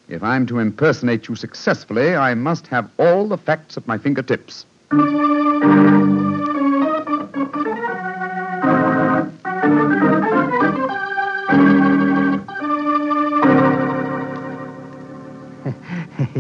If 0.09 0.23
I'm 0.23 0.47
to 0.47 0.59
impersonate 0.59 1.29
you 1.29 1.37
successfully, 1.37 2.17
I 2.17 2.35
must 2.35 2.67
have 2.67 2.91
all 2.99 3.29
the 3.29 3.39
facts 3.39 3.77
at 3.77 3.87
my 3.87 3.99
fingertips. 3.99 4.67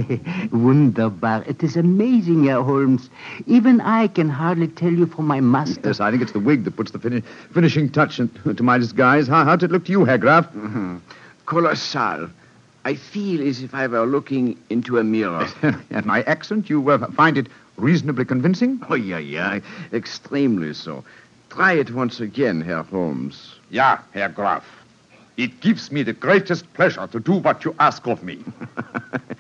Wunderbar. 0.53 1.45
It 1.47 1.63
is 1.63 1.77
amazing, 1.77 2.45
Herr 2.45 2.63
Holmes. 2.63 3.11
Even 3.47 3.81
I 3.81 4.09
can 4.09 4.29
hardly 4.29 4.69
tell 4.69 4.93
you 4.93 5.07
from 5.07 5.27
my 5.27 5.41
master. 5.41 5.81
Yes, 5.89 6.01
I 6.01 6.11
think 6.11 6.23
it's 6.23 6.33
the 6.33 6.41
wig 6.41 6.65
that 6.65 6.77
puts 6.77 6.91
the 6.93 6.99
fini- 6.99 7.23
finishing 7.53 7.89
touch 7.91 8.19
in- 8.19 8.29
to 8.57 8.63
my 8.63 8.79
disguise. 8.79 9.29
How, 9.29 9.45
how'd 9.45 9.63
it 9.63 9.71
look 9.71 9.85
to 9.87 9.93
you, 9.93 10.05
Herr 10.05 10.19
Graf? 10.19 10.47
Colossal. 11.47 12.31
I 12.85 12.95
feel 12.95 13.47
as 13.47 13.63
if 13.63 13.75
I 13.75 13.87
were 13.87 14.07
looking 14.07 14.59
into 14.71 14.99
a 14.99 15.05
mirror. 15.05 15.47
and 15.91 16.07
my 16.07 16.23
accent, 16.23 16.71
you 16.71 16.89
uh, 16.91 17.11
find 17.13 17.37
it 17.37 17.47
reasonably 17.77 18.25
convincing? 18.25 18.81
Oh, 18.89 18.95
yeah, 18.95 19.19
yeah. 19.19 19.61
Extremely 19.93 20.73
so. 20.75 21.05
Try 21.51 21.73
it 21.75 21.91
once 21.93 22.21
again, 22.21 22.61
Herr 22.61 22.83
Holmes. 22.85 23.57
Ja, 23.71 23.99
Herr 24.13 24.29
Graf. 24.31 24.65
It 25.37 25.61
gives 25.61 25.91
me 25.91 26.03
the 26.03 26.13
greatest 26.13 26.73
pleasure 26.75 27.07
to 27.07 27.21
do 27.21 27.33
what 27.33 27.65
you 27.65 27.75
ask 27.79 28.07
of 28.07 28.23
me. 28.23 28.37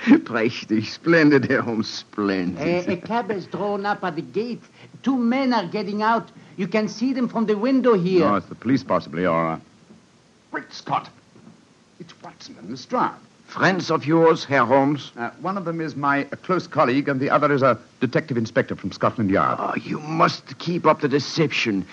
Prächtig, 0.06 0.86
splendid, 0.86 1.44
Herr 1.44 1.62
Holmes, 1.62 1.88
splendid. 1.88 2.88
A, 2.88 2.92
a 2.92 2.96
cab 2.96 3.30
is 3.30 3.46
drawn 3.46 3.84
up 3.84 4.02
at 4.02 4.16
the 4.16 4.22
gate. 4.22 4.62
Two 5.02 5.18
men 5.18 5.52
are 5.52 5.66
getting 5.66 6.02
out. 6.02 6.30
You 6.56 6.68
can 6.68 6.88
see 6.88 7.12
them 7.12 7.28
from 7.28 7.46
the 7.46 7.56
window 7.56 7.94
here. 7.94 8.26
Oh, 8.26 8.36
it's 8.36 8.46
the 8.46 8.54
police, 8.54 8.82
possibly, 8.82 9.26
or. 9.26 9.52
Uh... 9.52 9.60
Great 10.50 10.72
Scott! 10.72 11.08
It's 11.98 12.14
Watson 12.22 12.56
and 12.58 12.70
Lestrade. 12.70 13.12
Friends 13.46 13.90
of 13.90 14.06
yours, 14.06 14.44
Herr 14.44 14.64
Holmes? 14.64 15.10
Uh, 15.16 15.30
one 15.40 15.58
of 15.58 15.64
them 15.64 15.80
is 15.80 15.96
my 15.96 16.24
uh, 16.24 16.36
close 16.36 16.68
colleague, 16.68 17.08
and 17.08 17.18
the 17.18 17.30
other 17.30 17.52
is 17.52 17.62
a 17.62 17.76
detective 18.00 18.36
inspector 18.36 18.76
from 18.76 18.92
Scotland 18.92 19.28
Yard. 19.28 19.58
Oh, 19.60 19.74
you 19.74 19.98
must 19.98 20.56
keep 20.58 20.86
up 20.86 21.00
the 21.00 21.08
deception, 21.08 21.84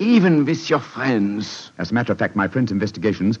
even 0.00 0.46
with 0.46 0.68
your 0.68 0.80
friends. 0.80 1.70
As 1.78 1.90
a 1.90 1.94
matter 1.94 2.10
of 2.10 2.18
fact, 2.18 2.34
my 2.34 2.48
friend's 2.48 2.72
investigations 2.72 3.38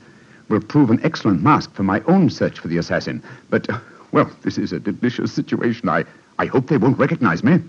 will 0.48 0.60
prove 0.60 0.90
an 0.90 1.00
excellent 1.02 1.42
mask 1.42 1.72
for 1.72 1.82
my 1.82 2.00
own 2.06 2.28
search 2.28 2.58
for 2.58 2.68
the 2.68 2.76
assassin. 2.76 3.22
But, 3.48 3.68
uh, 3.70 3.80
well, 4.12 4.30
this 4.42 4.58
is 4.58 4.72
a 4.72 4.78
delicious 4.78 5.32
situation. 5.32 5.88
I, 5.88 6.04
I 6.38 6.46
hope 6.46 6.68
they 6.68 6.76
won't 6.76 6.98
recognize 6.98 7.42
me. 7.42 7.60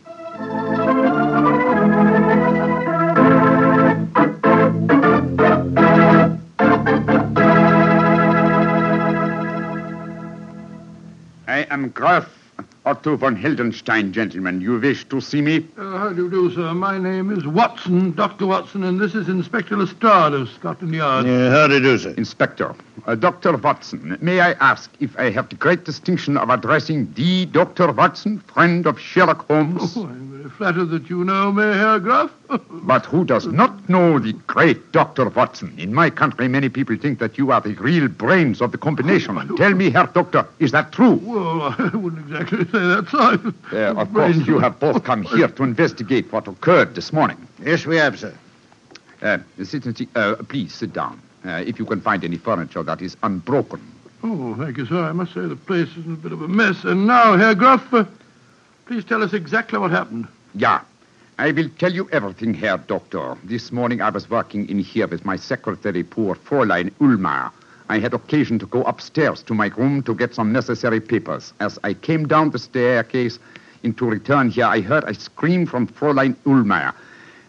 I 11.48 11.66
am 11.70 11.90
Graf 11.90 12.41
Otto 12.84 13.16
von 13.16 13.36
Heldenstein, 13.36 14.12
gentlemen. 14.12 14.60
You 14.60 14.80
wish 14.80 15.06
to 15.10 15.22
see 15.22 15.40
me? 15.40 15.68
Uh, 15.78 15.98
how 16.00 16.10
do 16.10 16.24
you 16.24 16.30
do, 16.32 16.52
sir? 16.52 16.74
My 16.74 16.98
name 16.98 17.30
is 17.32 17.46
Watson, 17.46 18.12
Dr. 18.16 18.48
Watson, 18.48 18.84
and 18.84 19.00
this 19.00 19.14
is 19.14 19.30
Inspector 19.30 19.76
Lestrade 19.78 20.34
of 20.34 20.50
Scotland 20.50 20.96
Yard. 20.96 21.28
how 21.28 21.68
do 21.68 21.76
you 21.76 21.80
do, 21.80 21.98
sir? 22.00 22.10
Inspector, 22.18 22.74
uh, 23.06 23.14
Dr. 23.14 23.56
Watson, 23.58 24.18
may 24.20 24.40
I 24.40 24.54
ask 24.54 24.90
if 25.00 25.16
I 25.20 25.30
have 25.30 25.50
the 25.50 25.58
great 25.58 25.86
distinction 25.86 26.38
of 26.38 26.50
addressing 26.50 27.14
the 27.14 27.46
Dr. 27.46 27.92
Watson, 27.92 28.40
friend 28.52 28.88
of 28.88 29.00
Sherlock 29.00 29.46
Holmes? 29.48 29.96
Oh, 29.96 30.06
I'm 30.08 30.31
very 30.31 30.31
flattered 30.52 30.86
that 30.92 31.10
you 31.10 31.24
know 31.24 31.52
me, 31.52 31.64
Herr 31.64 32.00
Graf. 32.00 32.32
But 32.84 33.06
who 33.06 33.24
does 33.26 33.46
not 33.48 33.88
know 33.90 34.20
the 34.20 34.34
great 34.48 34.92
Dr. 34.92 35.30
Watson? 35.30 35.74
In 35.78 35.94
my 35.94 36.10
country, 36.10 36.48
many 36.48 36.70
people 36.70 36.98
think 36.98 37.20
that 37.20 37.38
you 37.38 37.52
are 37.52 37.62
the 37.62 37.74
real 37.76 38.08
brains 38.08 38.62
of 38.62 38.72
the 38.72 38.78
combination. 38.78 39.36
Tell 39.58 39.74
me, 39.74 39.90
Herr 39.90 40.08
Doctor, 40.08 40.48
is 40.60 40.72
that 40.72 40.92
true? 40.92 41.16
well, 41.24 41.76
I 41.78 41.96
wouldn't 41.96 42.30
exactly 42.30 42.66
say 42.66 42.80
that, 42.94 43.08
sir. 43.10 43.54
Uh, 43.72 44.00
of 44.02 44.14
course, 44.14 44.38
you 44.48 44.60
have 44.60 44.80
both 44.80 45.04
come 45.04 45.24
here 45.24 45.48
to 45.48 45.64
investigate 45.64 46.32
what 46.32 46.48
occurred 46.48 46.96
this 46.96 47.12
morning. 47.14 47.38
Yes, 47.64 47.86
we 47.86 47.98
have, 47.98 48.20
sir. 48.20 48.34
Uh, 49.22 49.38
sit 49.64 49.86
and 49.86 50.08
uh, 50.16 50.36
please 50.50 50.74
sit 50.74 50.94
down. 50.94 51.22
Uh, 51.46 51.64
if 51.66 51.80
you 51.80 51.86
can 51.86 52.02
find 52.02 52.24
any 52.24 52.38
furniture 52.38 52.84
that 52.84 53.02
is 53.02 53.16
unbroken. 53.24 53.82
Oh, 54.24 54.56
thank 54.56 54.78
you, 54.78 54.86
sir. 54.86 55.04
I 55.04 55.12
must 55.12 55.34
say 55.34 55.42
the 55.42 55.56
place 55.56 55.90
is 55.98 56.06
in 56.06 56.14
a 56.14 56.16
bit 56.16 56.32
of 56.32 56.42
a 56.42 56.48
mess. 56.48 56.84
And 56.84 57.08
now, 57.08 57.36
Herr 57.38 57.56
Graf, 57.56 57.92
uh, 57.94 58.06
please 58.86 59.04
tell 59.04 59.24
us 59.24 59.34
exactly 59.34 59.80
what 59.80 59.90
happened. 59.92 60.28
Yeah. 60.54 60.82
I 61.38 61.52
will 61.52 61.70
tell 61.80 61.92
you 61.92 62.10
everything, 62.12 62.54
Herr 62.54 62.78
Doctor. 62.78 63.38
This 63.44 63.72
morning 63.72 64.02
I 64.02 64.10
was 64.10 64.30
working 64.30 64.68
in 64.70 64.80
here 64.80 65.08
with 65.08 65.26
my 65.26 65.38
secretary, 65.38 66.04
poor 66.04 66.36
Fräulein 66.36 66.92
Ulmer. 67.02 67.52
I 67.90 68.00
had 68.00 68.14
occasion 68.14 68.60
to 68.60 68.66
go 68.66 68.84
upstairs 68.84 69.42
to 69.44 69.54
my 69.54 69.68
room 69.78 70.04
to 70.04 70.14
get 70.14 70.36
some 70.36 70.52
necessary 70.52 71.00
papers. 71.00 71.54
As 71.60 71.80
I 71.84 71.94
came 71.94 72.28
down 72.28 72.52
the 72.52 72.60
staircase 72.60 73.40
in 73.84 73.94
to 73.96 74.06
return 74.06 74.50
here, 74.50 74.66
I 74.66 74.82
heard 74.82 75.04
a 75.06 75.14
scream 75.14 75.66
from 75.66 75.88
Fräulein 75.88 76.36
Ulmer. 76.46 76.94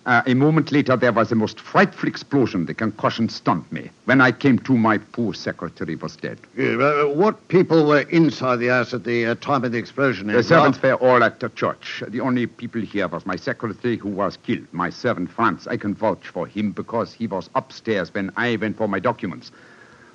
Uh, 0.05 0.21
a 0.27 0.35
moment 0.35 0.73
later, 0.73 0.97
there 0.97 1.13
was 1.13 1.31
a 1.31 1.35
most 1.37 1.61
frightful 1.61 2.09
explosion. 2.09 2.67
The 2.67 2.75
concussion 2.75 3.29
stunned 3.29 3.71
me. 3.71 3.91
When 4.07 4.21
I 4.21 4.33
came 4.33 4.59
to, 4.61 4.77
my 4.77 4.99
poor 4.99 5.33
secretary 5.33 5.95
was 5.95 6.17
dead. 6.17 6.41
Yeah, 6.57 6.75
uh, 6.75 7.07
what 7.07 7.47
people 7.47 7.87
were 7.87 8.01
inside 8.01 8.57
the 8.57 8.69
house 8.69 8.93
at 8.93 9.05
the 9.05 9.27
uh, 9.27 9.35
time 9.37 9.65
of 9.65 9.71
the 9.71 9.79
explosion? 9.79 10.27
The 10.27 10.43
servants 10.43 10.83
were 10.83 10.95
all 10.95 11.23
at 11.23 11.39
the 11.39 11.51
church. 11.51 12.03
The 12.09 12.21
only 12.21 12.49
people 12.49 12.81
here 12.81 13.07
was 13.07 13.25
my 13.27 13.37
secretary 13.37 13.97
who 13.97 14.09
was 14.09 14.37
killed. 14.39 14.67
My 14.73 14.91
servant 14.91 15.31
Franz. 15.31 15.69
I 15.69 15.77
can 15.77 15.95
vouch 15.95 16.27
for 16.27 16.49
him 16.49 16.73
because 16.73 17.13
he 17.13 17.29
was 17.29 17.49
upstairs 17.55 18.13
when 18.13 18.33
I 18.37 18.57
went 18.57 18.79
for 18.79 18.89
my 18.89 18.99
documents. 18.99 19.53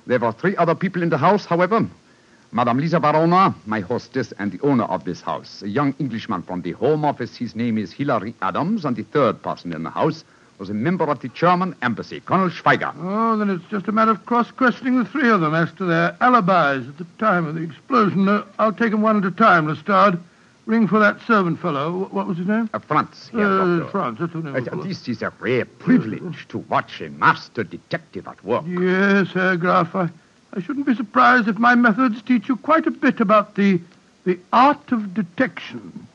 There 0.06 0.18
were 0.18 0.32
three 0.32 0.56
other 0.56 0.74
people 0.74 1.02
in 1.02 1.08
the 1.08 1.18
house, 1.18 1.46
however. 1.46 1.86
Madame 2.50 2.78
Lisa 2.78 2.98
Verona, 2.98 3.54
my 3.66 3.80
hostess, 3.80 4.32
and 4.38 4.52
the 4.52 4.60
owner 4.62 4.84
of 4.84 5.04
this 5.04 5.20
house. 5.20 5.62
A 5.62 5.68
young 5.68 5.94
Englishman 5.98 6.42
from 6.42 6.62
the 6.62 6.72
Home 6.72 7.04
Office. 7.04 7.36
His 7.36 7.54
name 7.54 7.76
is 7.76 7.92
Hilary 7.92 8.34
Adams, 8.40 8.84
and 8.86 8.96
the 8.96 9.02
third 9.02 9.42
person 9.42 9.72
in 9.74 9.82
the 9.82 9.90
house 9.90 10.24
was 10.58 10.70
a 10.70 10.74
member 10.74 11.04
of 11.04 11.20
the 11.20 11.28
German 11.28 11.76
embassy, 11.82 12.20
Colonel 12.20 12.48
Schweiger. 12.48 12.92
Oh, 13.00 13.36
then 13.36 13.50
it's 13.50 13.64
just 13.70 13.86
a 13.86 13.92
matter 13.92 14.10
of 14.12 14.24
cross-questioning 14.26 14.98
the 14.98 15.04
three 15.04 15.28
of 15.28 15.40
them 15.42 15.54
as 15.54 15.70
to 15.74 15.84
their 15.84 16.16
alibis 16.20 16.88
at 16.88 16.96
the 16.98 17.06
time 17.18 17.46
of 17.46 17.54
the 17.54 17.62
explosion. 17.62 18.26
Uh, 18.28 18.44
I'll 18.58 18.72
take 18.72 18.90
them 18.92 19.02
one 19.02 19.18
at 19.18 19.24
a 19.24 19.30
time, 19.30 19.68
Lestrade. 19.68 20.18
Ring 20.66 20.86
for 20.88 20.98
that 20.98 21.20
servant 21.26 21.60
fellow. 21.60 22.08
What 22.10 22.26
was 22.26 22.38
his 22.38 22.46
name? 22.46 22.68
Uh, 22.74 22.78
Franz, 22.78 23.28
Herr 23.32 23.40
Uh, 23.60 23.78
Doctor. 23.78 23.90
Franz, 23.90 24.18
that's 24.20 24.32
the 24.32 24.40
name. 24.40 24.68
Uh, 24.72 24.82
this 24.82 25.06
is 25.06 25.22
a 25.22 25.32
rare 25.38 25.64
privilege 25.64 26.46
to 26.48 26.58
watch 26.58 27.00
a 27.02 27.08
master 27.10 27.62
detective 27.62 28.26
at 28.26 28.42
work. 28.44 28.64
Yes, 28.66 29.28
Herr 29.32 29.56
Graf. 29.56 29.94
I, 29.94 30.08
I 30.52 30.60
shouldn't 30.60 30.86
be 30.86 30.94
surprised 30.94 31.48
if 31.48 31.58
my 31.58 31.74
methods 31.74 32.22
teach 32.22 32.48
you 32.48 32.56
quite 32.56 32.86
a 32.86 32.90
bit 32.90 33.20
about 33.20 33.54
the 33.54 33.80
the 34.24 34.38
art 34.52 34.92
of 34.92 35.14
detection. 35.14 36.06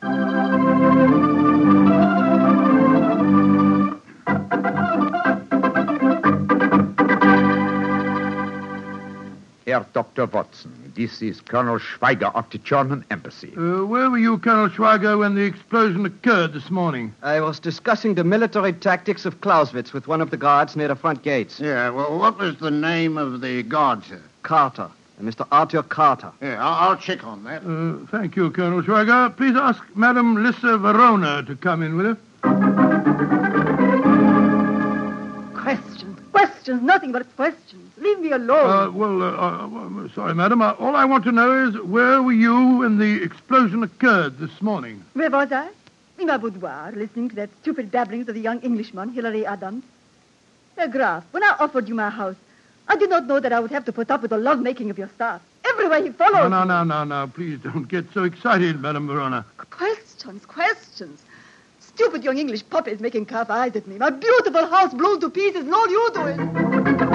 Herr 9.66 9.86
Dr. 9.94 10.26
Watson, 10.28 10.83
this 10.96 11.22
is 11.22 11.42
Colonel 11.42 11.80
Schweiger 11.80 12.34
of 12.36 12.50
the 12.50 12.58
German 12.60 13.04
embassy. 13.12 13.54
Uh, 13.58 13.86
where 13.86 14.10
were 14.10 14.18
you, 14.18 14.38
Colonel 14.38 14.70
Schweiger, 14.70 15.18
when 15.18 15.36
the 15.36 15.42
explosion 15.44 16.06
occurred 16.06 16.54
this 16.54 16.70
morning? 16.70 17.14
I 17.22 17.42
was 17.42 17.60
discussing 17.60 18.16
the 18.16 18.24
military 18.24 18.74
tactics 18.74 19.26
of 19.26 19.42
Clausewitz 19.42 19.94
with 19.94 20.08
one 20.08 20.22
of 20.22 20.30
the 20.30 20.38
guards 20.38 20.76
near 20.76 20.88
the 20.88 20.96
front 20.96 21.24
gates. 21.24 21.60
Yeah, 21.60 21.90
well, 21.90 22.18
what 22.18 22.38
was 22.38 22.58
the 22.58 22.72
name 22.72 23.18
of 23.18 23.42
the 23.42 23.64
guard, 23.64 24.04
sir? 24.04 24.22
Carter. 24.44 24.90
Mr. 25.22 25.48
Arthur 25.52 25.84
Carter. 25.84 26.32
Yeah, 26.42 26.62
I'll, 26.64 26.90
I'll 26.90 26.98
check 26.98 27.24
on 27.24 27.44
that. 27.46 27.64
Uh, 27.64 28.06
thank 28.08 28.36
you, 28.36 28.52
Colonel 28.52 28.82
Schweiger. 28.82 29.36
Please 29.38 29.56
ask 29.56 29.82
Madame 29.96 30.44
Lissa 30.44 30.78
Verona 30.78 31.44
to 31.44 31.56
come 31.56 31.82
in 31.82 31.96
with 31.96 32.06
you. 32.08 32.18
Questions, 35.56 36.20
questions, 36.32 36.82
nothing 36.82 37.14
but 37.14 37.36
questions. 37.38 37.93
Leave 38.04 38.20
me 38.20 38.32
Uh, 38.34 38.38
alone. 38.38 38.94
well, 38.96 39.22
uh, 39.24 40.06
uh, 40.06 40.10
sorry, 40.14 40.34
madam. 40.36 40.62
Uh, 40.62 40.72
all 40.80 40.96
I 40.96 41.06
want 41.06 41.24
to 41.24 41.32
know 41.32 41.68
is 41.68 41.80
where 41.82 42.22
were 42.22 42.34
you 42.34 42.78
when 42.80 42.98
the 42.98 43.24
explosion 43.24 43.82
occurred 43.84 44.38
this 44.40 44.62
morning? 44.62 45.04
Where 45.14 45.30
was 45.30 45.52
I? 45.52 45.70
In 46.20 46.28
my 46.28 46.38
boudoir, 46.38 46.92
listening 46.96 47.30
to 47.30 47.36
that 47.38 47.50
stupid 47.62 47.92
babblings 47.92 48.28
of 48.28 48.36
the 48.36 48.42
young 48.42 48.60
Englishman, 48.62 49.10
Hilary 49.10 49.46
Adams. 49.46 49.84
Herr 50.76 50.88
Graf, 50.90 51.24
when 51.32 51.44
I 51.44 51.56
offered 51.60 51.88
you 51.88 51.96
my 51.96 52.10
house, 52.10 52.36
I 52.90 52.96
did 52.98 53.10
not 53.10 53.26
know 53.26 53.40
that 53.40 53.54
I 53.54 53.60
would 53.60 53.72
have 53.72 53.86
to 53.86 53.94
put 53.94 54.12
up 54.12 54.22
with 54.22 54.32
the 54.32 54.38
love-making 54.38 54.90
of 54.90 54.98
your 54.98 55.10
staff. 55.16 55.42
Everywhere 55.66 56.04
he 56.04 56.10
followed. 56.10 56.50
No, 56.50 56.64
no, 56.66 56.84
no, 56.84 56.84
no, 56.84 57.04
no. 57.06 57.28
Please 57.34 57.60
don't 57.60 57.88
get 57.88 58.12
so 58.14 58.24
excited, 58.26 58.82
Madame 58.82 59.08
Verona. 59.08 59.46
Questions, 59.70 60.46
questions. 60.46 61.22
stupid 61.80 62.24
young 62.24 62.38
English 62.40 62.64
puppy 62.70 62.92
is 62.92 63.00
making 63.00 63.26
calf 63.26 63.50
eyes 63.50 63.76
at 63.76 63.86
me. 63.88 63.98
My 63.98 64.10
beautiful 64.10 64.66
house 64.68 64.94
blown 64.94 65.20
to 65.22 65.30
pieces, 65.30 65.62
and 65.66 65.74
all 65.74 65.88
you 65.90 66.10
do 66.14 66.22
is... 66.28 67.13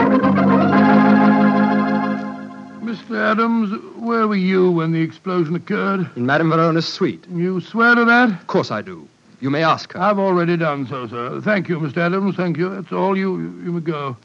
Mr. 2.89 3.21
Adams, 3.21 3.71
where 3.97 4.27
were 4.27 4.35
you 4.35 4.71
when 4.71 4.93
the 4.93 5.03
explosion 5.03 5.55
occurred? 5.55 6.09
In 6.17 6.25
Madame 6.25 6.49
Verona's 6.49 6.89
suite. 6.89 7.23
You 7.31 7.61
swear 7.61 7.95
to 7.95 8.03
that? 8.07 8.31
Of 8.31 8.47
course 8.47 8.71
I 8.71 8.81
do. 8.81 9.07
You 9.41 9.51
may 9.51 9.63
ask 9.63 9.93
her. 9.93 10.01
I've 10.01 10.19
already 10.19 10.57
done 10.57 10.87
so, 10.87 11.07
sir. 11.07 11.43
Thank 11.43 11.69
you, 11.69 11.79
Mr. 11.81 11.99
Adams. 11.99 12.37
Thank 12.37 12.57
you. 12.57 12.71
That's 12.71 12.91
all. 12.91 13.15
You, 13.15 13.39
you, 13.39 13.63
you 13.65 13.73
may 13.73 13.81
go. 13.81 14.17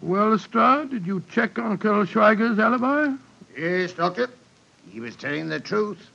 Well, 0.00 0.30
Lestrade, 0.30 0.90
did 0.90 1.06
you 1.06 1.22
check 1.30 1.58
on 1.58 1.76
Colonel 1.76 2.06
Schweiger's 2.06 2.58
alibi? 2.58 3.14
Yes, 3.56 3.92
Doctor. 3.92 4.30
He 4.90 5.00
was 5.00 5.14
telling 5.16 5.50
the 5.50 5.60
truth. 5.60 6.08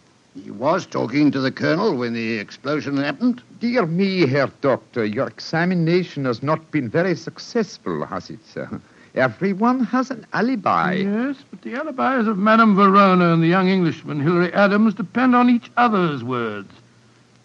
He 0.44 0.52
was 0.52 0.86
talking 0.86 1.32
to 1.32 1.40
the 1.40 1.52
colonel 1.52 1.96
when 1.96 2.14
the 2.14 2.38
explosion 2.38 2.98
happened. 2.98 3.42
Dear 3.60 3.86
me, 3.86 4.28
Herr 4.28 4.52
Doctor, 4.60 5.06
your 5.06 5.28
examination 5.28 6.26
has 6.26 6.44
not 6.44 6.72
been 6.72 6.90
very 6.90 7.16
successful, 7.16 8.06
has 8.06 8.30
it, 8.30 8.46
sir? 8.46 8.82
Everyone 9.16 9.80
has 9.86 10.12
an 10.12 10.28
alibi. 10.34 10.96
Yes, 10.96 11.38
but 11.50 11.62
the 11.62 11.76
alibis 11.76 12.28
of 12.28 12.38
Madame 12.38 12.76
Verona 12.76 13.32
and 13.32 13.42
the 13.42 13.48
young 13.48 13.70
Englishman, 13.70 14.20
Hilary 14.20 14.54
Adams, 14.54 14.94
depend 14.94 15.38
on 15.38 15.50
each 15.50 15.72
other's 15.78 16.22
words. 16.22 16.72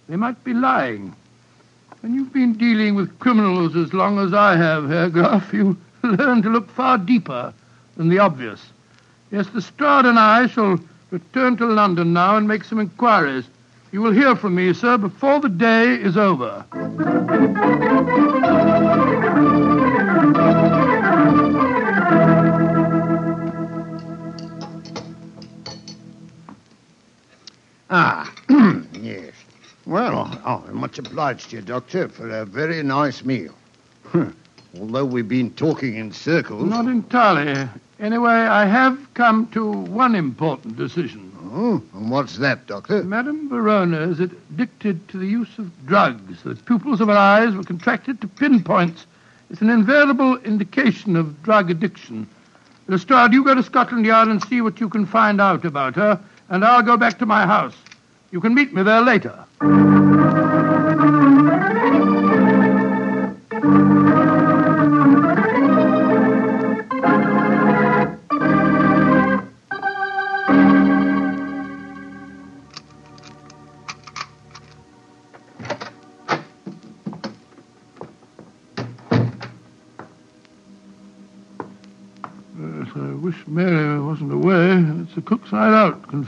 They 0.08 0.16
might 0.16 0.42
be 0.42 0.52
lying. 0.52 1.14
When 2.00 2.14
you've 2.14 2.32
been 2.32 2.54
dealing 2.54 2.96
with 2.96 3.20
criminals 3.20 3.76
as 3.76 3.92
long 3.92 4.18
as 4.18 4.34
I 4.34 4.56
have, 4.56 4.88
Herr 4.88 5.08
Graf, 5.08 5.52
you 5.52 5.76
learn 6.02 6.42
to 6.42 6.48
look 6.48 6.68
far 6.68 6.98
deeper 6.98 7.54
than 7.96 8.08
the 8.08 8.18
obvious. 8.18 8.60
Yes, 9.30 9.46
Lestrade 9.54 10.06
and 10.06 10.18
I 10.18 10.48
shall 10.48 10.80
return 11.10 11.56
to 11.56 11.66
London 11.66 12.12
now 12.12 12.36
and 12.36 12.46
make 12.46 12.64
some 12.64 12.78
inquiries. 12.78 13.44
You 13.92 14.02
will 14.02 14.12
hear 14.12 14.36
from 14.36 14.54
me, 14.54 14.72
sir, 14.72 14.96
before 14.98 15.40
the 15.40 15.48
day 15.48 15.94
is 15.94 16.16
over. 16.16 16.64
Ah, 27.92 28.32
yes. 29.00 29.32
Well, 29.84 30.40
oh, 30.46 30.64
I'm 30.68 30.76
much 30.76 31.00
obliged 31.00 31.50
to 31.50 31.56
you, 31.56 31.62
Doctor, 31.62 32.08
for 32.08 32.30
a 32.30 32.44
very 32.44 32.84
nice 32.84 33.24
meal. 33.24 33.52
Although 34.78 35.04
we've 35.04 35.26
been 35.26 35.50
talking 35.54 35.96
in 35.96 36.12
circles. 36.12 36.70
Not 36.70 36.86
entirely. 36.86 37.68
Anyway, 38.00 38.32
I 38.32 38.64
have 38.64 38.98
come 39.12 39.46
to 39.48 39.70
one 39.70 40.14
important 40.14 40.78
decision. 40.78 41.30
Oh, 41.52 41.82
and 41.94 42.10
what's 42.10 42.38
that, 42.38 42.66
Doctor? 42.66 43.02
Madame 43.02 43.50
Verona 43.50 44.00
is 44.00 44.20
addicted 44.20 45.06
to 45.08 45.18
the 45.18 45.26
use 45.26 45.58
of 45.58 45.70
drugs. 45.86 46.42
The 46.42 46.54
pupils 46.54 47.02
of 47.02 47.08
her 47.08 47.16
eyes 47.16 47.54
were 47.54 47.62
contracted 47.62 48.20
to 48.22 48.28
pinpoints. 48.28 49.04
It's 49.50 49.60
an 49.60 49.68
invariable 49.68 50.38
indication 50.38 51.14
of 51.14 51.42
drug 51.42 51.70
addiction. 51.70 52.26
Lestrade, 52.88 53.34
you 53.34 53.44
go 53.44 53.54
to 53.54 53.62
Scotland 53.62 54.06
Yard 54.06 54.28
and 54.28 54.42
see 54.44 54.62
what 54.62 54.80
you 54.80 54.88
can 54.88 55.04
find 55.04 55.38
out 55.38 55.66
about 55.66 55.94
her, 55.96 56.18
and 56.48 56.64
I'll 56.64 56.82
go 56.82 56.96
back 56.96 57.18
to 57.18 57.26
my 57.26 57.44
house. 57.44 57.76
You 58.30 58.40
can 58.40 58.54
meet 58.54 58.72
me 58.72 58.82
there 58.82 59.02
later. 59.02 59.44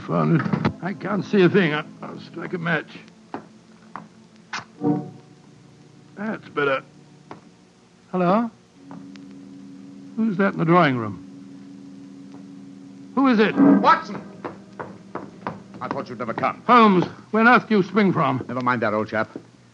Confound 0.05 0.41
it. 0.41 0.73
I 0.81 0.93
can't 0.93 1.23
see 1.25 1.41
a 1.43 1.49
thing. 1.49 1.73
I- 1.73 1.85
I'll 2.01 2.19
strike 2.19 2.53
a 2.53 2.57
match. 2.57 2.87
That's 6.15 6.47
better. 6.49 6.83
Hello? 8.11 8.49
Who's 10.15 10.37
that 10.37 10.53
in 10.53 10.59
the 10.59 10.65
drawing 10.65 10.97
room? 10.97 11.19
Who 13.15 13.27
is 13.27 13.39
it? 13.39 13.55
Watson! 13.55 14.21
I 15.81 15.87
thought 15.87 16.07
you'd 16.09 16.19
never 16.19 16.33
come. 16.33 16.61
Holmes, 16.65 17.05
where 17.31 17.41
on 17.45 17.49
earth 17.49 17.67
do 17.67 17.75
you 17.77 17.83
spring 17.83 18.13
from? 18.13 18.43
Never 18.47 18.61
mind 18.61 18.81
that, 18.81 18.93
old 18.93 19.09
chap. 19.09 19.29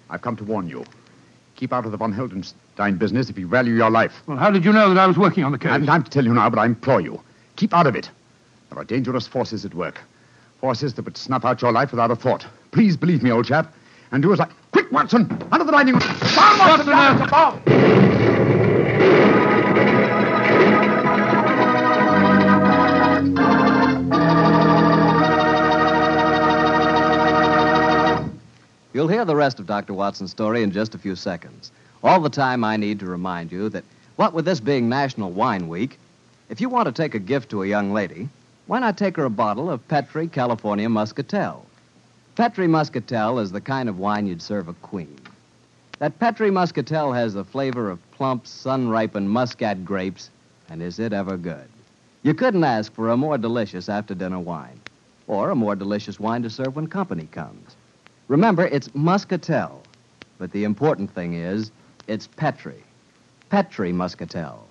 I've 0.09 0.21
come 0.21 0.35
to 0.37 0.43
warn 0.43 0.67
you. 0.67 0.85
Keep 1.55 1.73
out 1.73 1.85
of 1.85 1.91
the 1.91 1.97
von 1.97 2.13
Heldenstein 2.13 2.97
business 2.97 3.29
if 3.29 3.37
you 3.37 3.47
value 3.47 3.73
your 3.75 3.89
life. 3.89 4.13
Well, 4.25 4.37
how 4.37 4.49
did 4.49 4.63
you 4.65 4.71
know 4.71 4.89
that 4.93 4.97
I 4.99 5.05
was 5.05 5.17
working 5.17 5.43
on 5.43 5.51
the 5.51 5.57
case? 5.57 5.69
I 5.69 5.73
haven't 5.73 5.87
time 5.87 6.03
to 6.03 6.09
tell 6.09 6.23
you 6.23 6.33
now, 6.33 6.49
but 6.49 6.57
I 6.57 6.65
implore 6.65 7.01
you. 7.01 7.21
Keep 7.57 7.73
out 7.73 7.85
of 7.85 7.95
it. 7.95 8.09
There 8.69 8.79
are 8.79 8.85
dangerous 8.85 9.27
forces 9.27 9.65
at 9.65 9.73
work. 9.73 9.99
Forces 10.61 10.93
that 10.95 11.05
would 11.05 11.15
snuff 11.17 11.45
out 11.45 11.61
your 11.61 11.71
life 11.71 11.91
without 11.91 12.11
a 12.11 12.15
thought. 12.15 12.45
Please 12.71 12.97
believe 12.97 13.23
me, 13.23 13.31
old 13.31 13.45
chap. 13.45 13.73
And 14.11 14.21
do 14.21 14.33
as 14.33 14.39
I. 14.39 14.47
Quick, 14.71 14.91
Watson! 14.91 15.21
Under 15.51 15.63
the 15.63 15.71
dining 15.71 15.93
room! 15.93 16.01
Down, 16.01 16.59
Watson! 16.59 16.87
Down! 16.87 17.21
Uh, 17.21 17.27
down! 17.27 17.61
You'll 28.91 29.07
hear 29.07 29.23
the 29.23 29.35
rest 29.35 29.59
of 29.59 29.65
Dr. 29.65 29.93
Watson's 29.93 30.31
story 30.31 30.61
in 30.61 30.71
just 30.71 30.93
a 30.93 30.97
few 30.97 31.15
seconds. 31.15 31.71
All 32.03 32.19
the 32.19 32.29
time, 32.29 32.65
I 32.65 32.75
need 32.75 32.99
to 32.99 33.05
remind 33.05 33.49
you 33.49 33.69
that, 33.69 33.85
what 34.17 34.33
with 34.33 34.43
this 34.43 34.59
being 34.59 34.89
National 34.89 35.31
Wine 35.31 35.69
Week, 35.69 35.97
if 36.49 36.59
you 36.59 36.67
want 36.67 36.87
to 36.87 36.91
take 36.91 37.15
a 37.15 37.19
gift 37.19 37.49
to 37.51 37.63
a 37.63 37.67
young 37.67 37.93
lady, 37.93 38.27
why 38.69 38.77
not 38.77 38.99
take 38.99 39.17
her 39.17 39.25
a 39.25 39.31
bottle 39.31 39.67
of 39.67 39.87
Petri 39.87 40.27
California 40.27 40.87
Muscatel? 40.87 41.65
Petri 42.35 42.67
Muscatel 42.67 43.39
is 43.39 43.51
the 43.51 43.59
kind 43.59 43.89
of 43.89 43.97
wine 43.97 44.27
you'd 44.27 44.43
serve 44.43 44.67
a 44.67 44.75
queen. 44.75 45.19
That 45.97 46.19
Petri 46.19 46.51
Muscatel 46.51 47.11
has 47.11 47.33
the 47.33 47.43
flavor 47.43 47.89
of 47.89 48.11
plump, 48.11 48.45
sun 48.45 48.87
ripened 48.87 49.27
muscat 49.27 49.83
grapes, 49.83 50.29
and 50.69 50.83
is 50.83 50.99
it 50.99 51.13
ever 51.13 51.35
good? 51.35 51.67
You 52.21 52.35
couldn't 52.35 52.63
ask 52.63 52.93
for 52.93 53.09
a 53.09 53.17
more 53.17 53.39
delicious 53.39 53.89
after 53.89 54.13
dinner 54.13 54.39
wine, 54.39 54.79
or 55.25 55.49
a 55.49 55.55
more 55.55 55.75
delicious 55.75 56.19
wine 56.19 56.43
to 56.43 56.49
serve 56.51 56.75
when 56.75 56.85
company 56.85 57.27
comes. 57.31 57.75
Remember, 58.27 58.67
it's 58.67 58.93
Muscatel. 58.93 59.81
But 60.37 60.51
the 60.51 60.63
important 60.63 61.09
thing 61.15 61.33
is, 61.33 61.71
it's 62.07 62.27
Petri. 62.27 62.83
Petri 63.49 63.91
Muscatel. 63.91 64.63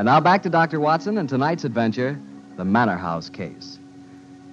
And 0.00 0.06
now 0.06 0.18
back 0.18 0.42
to 0.44 0.48
Dr. 0.48 0.80
Watson 0.80 1.18
and 1.18 1.28
tonight's 1.28 1.64
adventure, 1.64 2.18
the 2.56 2.64
Manor 2.64 2.96
House 2.96 3.28
case. 3.28 3.78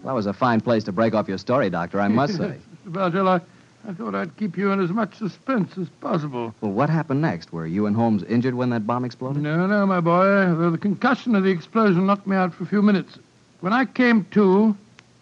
Well, 0.04 0.14
that 0.14 0.14
was 0.14 0.26
a 0.26 0.34
fine 0.34 0.60
place 0.60 0.84
to 0.84 0.92
break 0.92 1.14
off 1.14 1.30
your 1.30 1.38
story, 1.38 1.70
Doctor, 1.70 2.02
I 2.02 2.10
must 2.10 2.36
say. 2.36 2.58
Mr. 2.86 2.92
Bartell, 2.92 3.30
I, 3.30 3.40
I 3.88 3.94
thought 3.94 4.14
I'd 4.14 4.36
keep 4.36 4.58
you 4.58 4.74
in 4.74 4.82
as 4.82 4.90
much 4.90 5.16
suspense 5.16 5.78
as 5.78 5.88
possible. 6.02 6.54
Well, 6.60 6.74
what 6.74 6.90
happened 6.90 7.22
next? 7.22 7.54
Were 7.54 7.66
you 7.66 7.86
and 7.86 7.96
Holmes 7.96 8.24
injured 8.24 8.56
when 8.56 8.72
that 8.72 8.86
bomb 8.86 9.06
exploded? 9.06 9.42
No, 9.42 9.66
no, 9.66 9.86
my 9.86 10.02
boy. 10.02 10.26
Though 10.26 10.70
the 10.70 10.78
concussion 10.78 11.34
of 11.34 11.46
the 11.46 11.50
explosion 11.50 12.06
knocked 12.06 12.28
me 12.28 12.36
out 12.36 12.54
for 12.54 12.66
a 12.66 12.68
few 12.68 12.82
minutes. 12.82 13.18
When 13.62 13.72
I 13.72 13.86
came 13.86 14.26
to, 14.32 14.76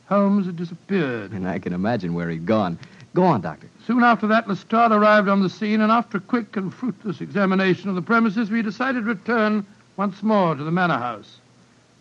Holmes 0.07 0.47
had 0.47 0.55
disappeared. 0.55 1.33
And 1.33 1.47
I 1.47 1.59
can 1.59 1.71
imagine 1.71 2.15
where 2.15 2.31
he'd 2.31 2.47
gone. 2.47 2.79
Go 3.13 3.21
on, 3.21 3.41
Doctor. 3.41 3.69
Soon 3.85 4.03
after 4.03 4.25
that, 4.25 4.47
Lestrade 4.47 4.91
arrived 4.91 5.29
on 5.29 5.43
the 5.43 5.51
scene, 5.51 5.81
and 5.81 5.91
after 5.91 6.17
a 6.17 6.21
quick 6.21 6.57
and 6.57 6.73
fruitless 6.73 7.21
examination 7.21 7.89
of 7.89 7.95
the 7.95 8.01
premises, 8.01 8.49
we 8.49 8.63
decided 8.63 9.01
to 9.01 9.09
return 9.09 9.63
once 9.97 10.21
more 10.23 10.55
to 10.55 10.63
the 10.63 10.71
manor 10.71 10.97
house. 10.97 11.37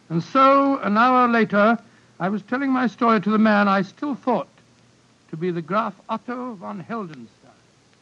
And 0.09 0.23
so, 0.23 0.79
an 0.79 0.97
hour 0.99 1.29
later, 1.29 1.79
I 2.21 2.29
was 2.29 2.43
telling 2.43 2.71
my 2.71 2.87
story 2.87 3.21
to 3.21 3.31
the 3.31 3.39
man 3.39 3.69
I 3.69 3.83
still 3.83 4.15
thought 4.15 4.49
to 5.31 5.37
be 5.37 5.51
the 5.51 5.63
Graf 5.63 5.95
Otto 6.09 6.55
von 6.55 6.83
Heldenstein. 6.83 7.29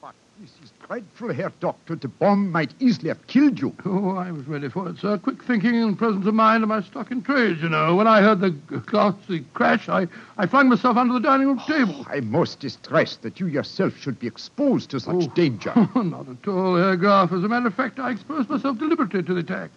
But 0.01 0.15
this 0.41 0.51
is 0.63 0.73
dreadful, 0.87 1.33
Herr 1.33 1.53
Doctor. 1.61 1.95
The 1.95 2.09
bomb 2.09 2.51
might 2.51 2.75
easily 2.81 3.09
have 3.09 3.27
killed 3.29 3.61
you. 3.61 3.75
Oh, 3.87 4.17
I 4.17 4.31
was 4.33 4.47
ready 4.49 4.69
for 4.69 4.89
it, 4.91 4.99
sir. 4.99 5.17
Quick 5.17 5.43
thinking 5.45 5.77
and 5.77 5.97
presence 5.97 6.27
of 6.27 6.35
mind 6.35 6.65
are 6.65 6.67
my 6.67 6.83
stock 6.83 7.11
in 7.11 7.23
trade, 7.23 7.59
you 7.63 7.69
know. 7.69 7.95
When 7.95 8.07
I 8.09 8.21
heard 8.21 8.41
the 8.41 8.51
g- 8.51 8.59
ghastly 8.91 9.45
crash, 9.55 9.89
I, 9.89 10.09
I 10.37 10.47
flung 10.47 10.69
myself 10.69 10.97
under 10.97 11.15
the 11.15 11.21
dining 11.21 11.47
room 11.47 11.61
oh, 11.63 11.73
table. 11.73 12.05
I'm 12.11 12.31
most 12.31 12.59
distressed 12.61 13.23
that 13.23 13.39
you 13.41 13.47
yourself 13.47 13.97
should 13.97 14.19
be 14.19 14.27
exposed 14.27 14.91
to 14.91 15.01
such 15.01 15.15
Oh. 15.15 15.29
danger. 15.35 15.73
Not 15.95 16.27
at 16.29 16.49
all, 16.49 16.77
Herr 16.77 16.97
Graf. 16.97 17.33
As 17.33 17.45
a 17.45 17.49
matter 17.49 17.69
of 17.69 17.75
fact, 17.75 17.99
I 18.01 18.11
exposed 18.11 18.51
myself 18.51 18.77
deliberately 18.79 19.23
to 19.23 19.33
the 19.35 19.41
attack. 19.41 19.71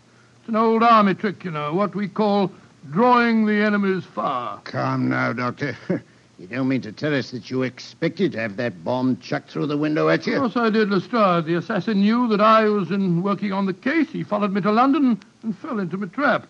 It's 0.45 0.49
an 0.51 0.57
old 0.57 0.83
army 0.83 1.15
trick, 1.15 1.43
you 1.43 1.49
know, 1.49 1.73
what 1.73 1.95
we 1.95 2.07
call 2.07 2.51
drawing 2.91 3.47
the 3.47 3.63
enemy's 3.63 4.05
fire. 4.05 4.59
Calm 4.63 5.09
now, 5.09 5.33
Doctor. 5.33 5.75
You 6.37 6.47
don't 6.47 6.67
mean 6.67 6.81
to 6.81 6.91
tell 6.91 7.15
us 7.15 7.31
that 7.31 7.49
you 7.49 7.63
expected 7.63 8.33
to 8.33 8.39
have 8.41 8.57
that 8.57 8.83
bomb 8.83 9.17
chucked 9.17 9.49
through 9.49 9.67
the 9.67 9.77
window 9.77 10.09
at 10.09 10.27
you? 10.27 10.33
Of 10.33 10.41
course 10.53 10.57
I 10.57 10.69
did, 10.69 10.89
Lestrade. 10.89 11.45
The 11.45 11.55
assassin 11.55 12.01
knew 12.01 12.27
that 12.27 12.41
I 12.41 12.65
was 12.65 12.91
in 12.91 13.23
working 13.23 13.53
on 13.53 13.65
the 13.65 13.73
case. 13.73 14.09
He 14.09 14.23
followed 14.23 14.51
me 14.51 14.59
to 14.61 14.71
London 14.71 15.17
and 15.43 15.57
fell 15.57 15.79
into 15.79 15.95
my 15.97 16.07
trap, 16.07 16.45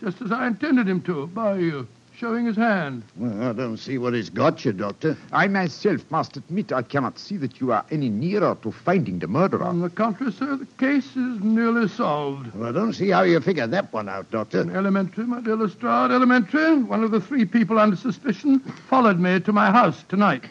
just 0.00 0.20
as 0.20 0.32
I 0.32 0.48
intended 0.48 0.88
him 0.88 1.00
to, 1.02 1.28
by 1.28 1.52
uh, 1.52 1.84
showing 2.18 2.46
his 2.46 2.56
hand. 2.56 3.04
Well, 3.16 3.50
I 3.50 3.52
don't 3.52 3.76
see 3.76 3.96
what 3.96 4.12
he's 4.12 4.28
got 4.28 4.64
you, 4.64 4.72
Doctor. 4.72 5.16
I 5.32 5.46
myself 5.46 6.02
must 6.10 6.36
admit 6.36 6.72
I 6.72 6.82
cannot 6.82 7.18
see 7.18 7.36
that 7.36 7.60
you 7.60 7.70
are 7.70 7.84
any 7.92 8.08
nearer 8.08 8.56
to 8.62 8.72
finding 8.72 9.20
the 9.20 9.28
murderer. 9.28 9.62
On 9.62 9.80
the 9.80 9.90
contrary, 9.90 10.32
sir, 10.32 10.56
the 10.56 10.66
case 10.78 11.06
is 11.16 11.40
nearly 11.40 11.86
solved. 11.88 12.52
Well, 12.54 12.68
I 12.68 12.72
don't 12.72 12.92
see 12.92 13.10
how 13.10 13.22
you 13.22 13.38
figure 13.40 13.68
that 13.68 13.92
one 13.92 14.08
out, 14.08 14.30
Doctor. 14.32 14.68
Elementary, 14.74 15.24
my 15.26 15.40
dear 15.40 15.54
Lestrade, 15.54 16.10
elementary. 16.10 16.78
One 16.82 17.04
of 17.04 17.12
the 17.12 17.20
three 17.20 17.44
people 17.44 17.78
under 17.78 17.96
suspicion 17.96 18.58
followed 18.88 19.20
me 19.20 19.38
to 19.40 19.52
my 19.52 19.70
house 19.70 20.02
tonight. 20.08 20.44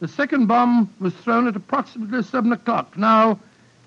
The 0.00 0.08
second 0.08 0.46
bomb 0.46 0.92
was 0.98 1.14
thrown 1.14 1.46
at 1.46 1.54
approximately 1.54 2.24
seven 2.24 2.52
o'clock. 2.52 2.98
Now, 2.98 3.38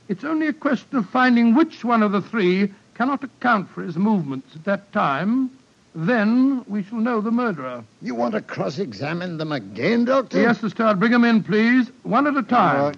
it's 0.08 0.24
only 0.24 0.48
a 0.48 0.54
question 0.54 0.98
of 0.98 1.10
finding 1.10 1.56
which 1.56 1.84
one 1.84 2.04
of 2.04 2.14
the 2.14 2.22
three 2.22 2.74
cannot 2.94 3.26
account 3.26 3.70
for 3.70 3.84
his 3.84 3.98
movements 3.98 4.56
at 4.56 4.64
that 4.64 4.94
time. 4.94 5.52
Then 6.00 6.64
we 6.68 6.84
shall 6.84 7.00
know 7.00 7.22
the 7.22 7.32
murderer. 7.32 7.84
You 8.04 8.14
want 8.14 8.36
to 8.36 8.42
cross-examine 8.42 9.38
them 9.38 9.52
again, 9.52 10.06
Doctor? 10.06 10.40
Yes, 10.40 10.62
Lestrade, 10.62 11.00
them 11.00 11.26
in, 11.26 11.42
please, 11.42 11.90
one 12.04 12.28
at 12.28 12.38
a 12.38 12.44
time. 12.44 12.94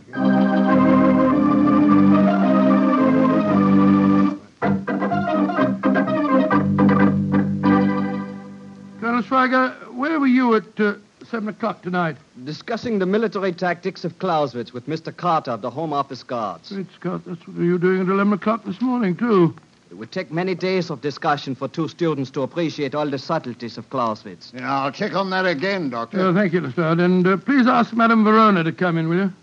Colonel 8.99 9.23
Schweiger, 9.23 9.93
where 9.93 10.19
were 10.19 10.27
you 10.27 10.55
at 10.55 10.77
uh, 10.81 10.95
seven 11.23 11.47
o'clock 11.47 11.81
tonight? 11.81 12.17
Discussing 12.43 12.99
the 12.99 13.05
military 13.05 13.53
tactics 13.53 14.03
of 14.03 14.19
Clausewitz 14.19 14.73
with 14.73 14.87
Mr. 14.87 15.15
Carter 15.15 15.51
of 15.51 15.61
the 15.61 15.69
Home 15.69 15.93
Office 15.93 16.23
Guards. 16.23 16.73
Great 16.73 16.91
Scott, 16.95 17.21
that's 17.25 17.47
what 17.47 17.55
you 17.55 17.71
were 17.71 17.77
doing 17.77 18.01
at 18.01 18.09
11 18.09 18.33
o'clock 18.33 18.65
this 18.65 18.81
morning, 18.81 19.15
too. 19.15 19.55
It 19.89 19.97
would 19.97 20.11
take 20.11 20.31
many 20.31 20.53
days 20.53 20.91
of 20.91 21.01
discussion 21.01 21.55
for 21.55 21.67
two 21.67 21.87
students 21.87 22.29
to 22.31 22.43
appreciate 22.43 22.93
all 22.93 23.09
the 23.09 23.17
subtleties 23.17 23.75
of 23.77 23.89
Clausewitz. 23.89 24.51
Yeah, 24.53 24.71
I'll 24.71 24.91
check 24.91 25.15
on 25.15 25.31
that 25.31 25.47
again, 25.47 25.89
Doctor. 25.89 26.27
Uh, 26.27 26.33
thank 26.33 26.53
you, 26.53 26.61
Lestrade. 26.61 26.99
And 26.99 27.25
uh, 27.25 27.37
please 27.37 27.65
ask 27.65 27.91
Madame 27.93 28.23
Verona 28.23 28.63
to 28.63 28.71
come 28.71 28.99
in, 28.99 29.09
will 29.09 29.17
you? 29.17 29.33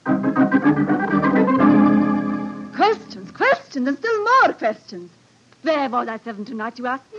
Questions, 2.76 3.32
questions, 3.32 3.88
and 3.88 3.98
still 3.98 4.24
more 4.24 4.52
questions. 4.52 5.10
Where 5.62 5.88
was 5.88 6.06
I 6.06 6.18
seven 6.18 6.44
tonight, 6.44 6.78
you 6.78 6.86
ask 6.86 7.02
me? 7.12 7.18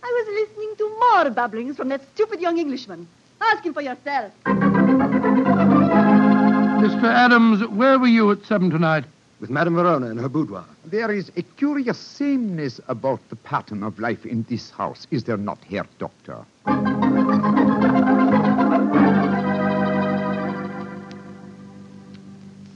I 0.00 0.06
was 0.06 0.28
listening 0.48 0.76
to 0.76 0.88
more 1.00 1.30
babblings 1.30 1.76
from 1.76 1.88
that 1.88 2.02
stupid 2.14 2.40
young 2.40 2.58
Englishman. 2.58 3.08
Ask 3.40 3.64
him 3.64 3.74
for 3.74 3.82
yourself. 3.82 4.32
Mr. 6.84 7.04
Adams, 7.04 7.66
where 7.70 7.98
were 7.98 8.06
you 8.06 8.30
at 8.30 8.44
seven 8.46 8.70
tonight? 8.70 9.04
With 9.40 9.50
Madame 9.50 9.76
Verona 9.76 10.10
in 10.10 10.16
her 10.18 10.28
boudoir. 10.28 10.64
There 10.84 11.12
is 11.12 11.30
a 11.36 11.42
curious 11.42 11.96
sameness 11.96 12.80
about 12.88 13.20
the 13.28 13.36
pattern 13.36 13.84
of 13.84 14.00
life 14.00 14.26
in 14.26 14.44
this 14.48 14.70
house, 14.70 15.06
is 15.12 15.22
there 15.22 15.36
not, 15.36 15.58
Herr 15.70 15.86
Doctor? 16.00 16.44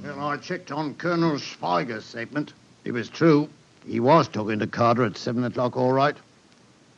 Well, 0.05 0.20
I 0.20 0.37
checked 0.40 0.70
on 0.70 0.94
Colonel 0.94 1.37
Schweiger's 1.37 2.05
statement. 2.05 2.53
It 2.85 2.92
was 2.92 3.09
true. 3.09 3.48
He 3.85 3.98
was 3.98 4.29
talking 4.29 4.61
to 4.61 4.68
Carter 4.68 5.05
at 5.05 5.16
seven 5.16 5.42
o'clock, 5.42 5.77
all 5.77 5.92
right. 5.92 6.16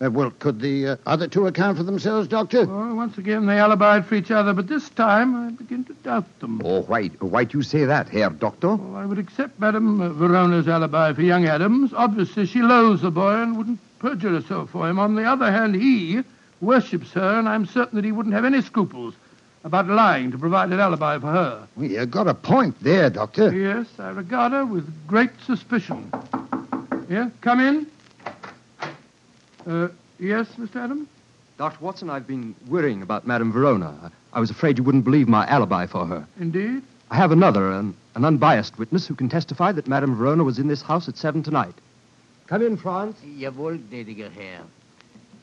Uh, 0.05 0.11
well, 0.11 0.31
could 0.39 0.61
the 0.61 0.89
uh, 0.89 0.97
other 1.07 1.27
two 1.27 1.47
account 1.47 1.79
for 1.79 1.83
themselves, 1.83 2.29
Doctor? 2.29 2.67
Well, 2.67 2.95
once 2.95 3.17
again, 3.17 3.47
they 3.47 3.57
alibied 3.57 4.05
for 4.05 4.17
each 4.17 4.31
other, 4.31 4.53
but 4.53 4.67
this 4.67 4.89
time 4.91 5.35
I 5.35 5.51
begin 5.51 5.85
to 5.85 5.95
doubt 5.95 6.41
them. 6.41 6.61
Oh, 6.63 6.83
why, 6.83 7.07
why 7.21 7.45
do 7.45 7.57
you 7.57 7.63
say 7.63 7.85
that, 7.87 8.09
Herr 8.09 8.29
Doctor? 8.31 8.75
Well, 8.75 8.97
I 8.97 9.07
would 9.07 9.19
accept 9.19 9.59
Madame 9.59 10.01
uh, 10.01 10.11
Verona's 10.11 10.69
alibi 10.69 11.13
for 11.15 11.23
young 11.23 11.47
Adams. 11.47 11.93
Obviously, 11.95 12.45
she 12.45 12.61
loathes 12.61 13.01
the 13.01 13.11
boy 13.11 13.35
and 13.41 13.57
wouldn't 13.57 13.81
perjure 13.99 14.31
herself 14.31 14.71
for 14.71 14.89
him. 14.89 14.99
On 14.99 15.15
the 15.15 15.25
other 15.25 15.51
hand, 15.51 15.75
he 15.75 16.21
worships 16.61 17.13
her, 17.13 17.39
and 17.39 17.49
I'm 17.49 17.65
certain 17.65 17.97
that 17.97 18.05
he 18.05 18.13
wouldn't 18.13 18.35
have 18.35 18.45
any 18.45 18.61
scruples 18.61 19.15
about 19.63 19.89
lying 19.89 20.31
to 20.33 20.39
provide 20.39 20.71
an 20.71 20.81
alibi 20.81 21.19
for 21.19 21.29
her. 21.29 21.67
Well, 21.77 21.87
you 21.87 22.05
got 22.05 22.29
a 22.29 22.35
point 22.35 22.79
there, 22.83 23.09
Doctor. 23.09 23.55
Yes, 23.55 23.87
I 23.99 24.11
regard 24.11 24.53
her 24.53 24.67
with 24.67 25.07
great 25.07 25.31
suspicion. 25.47 26.13
Yeah, 27.09 27.31
come 27.41 27.61
in. 27.61 27.87
Uh, 29.67 29.89
yes, 30.19 30.47
Mr. 30.59 30.77
Adams? 30.77 31.09
Dr. 31.57 31.79
Watson, 31.85 32.11
I've 32.11 32.27
been 32.27 32.55
worrying 32.69 33.03
about 33.03 33.27
Madame 33.27 33.53
Verona. 33.53 34.11
I 34.33 34.41
was 34.41 34.51
afraid 34.51 34.77
you 34.79 34.85
wouldn't 34.85 35.05
believe 35.05 35.29
my 35.29 35.47
alibi 35.47 35.87
for 35.87 36.05
her. 36.07 36.27
Indeed. 36.41 36.83
I 37.11 37.17
have 37.17 37.31
another, 37.31 37.71
an, 37.71 37.95
an 38.17 38.25
unbiased 38.25 38.79
witness 38.79 39.07
who 39.07 39.15
can 39.15 39.29
testify 39.29 39.71
that 39.73 39.87
Madame 39.87 40.17
Verona 40.17 40.43
was 40.43 40.59
in 40.59 40.67
this 40.67 40.83
house 40.83 41.09
at 41.09 41.17
seven 41.17 41.43
tonight. 41.43 41.75
Come 42.49 42.63
in, 42.63 42.77
Franz. 42.77 43.17
Jawohl, 43.25 43.79
gnädiger 43.89 44.31
Herr. 44.33 44.63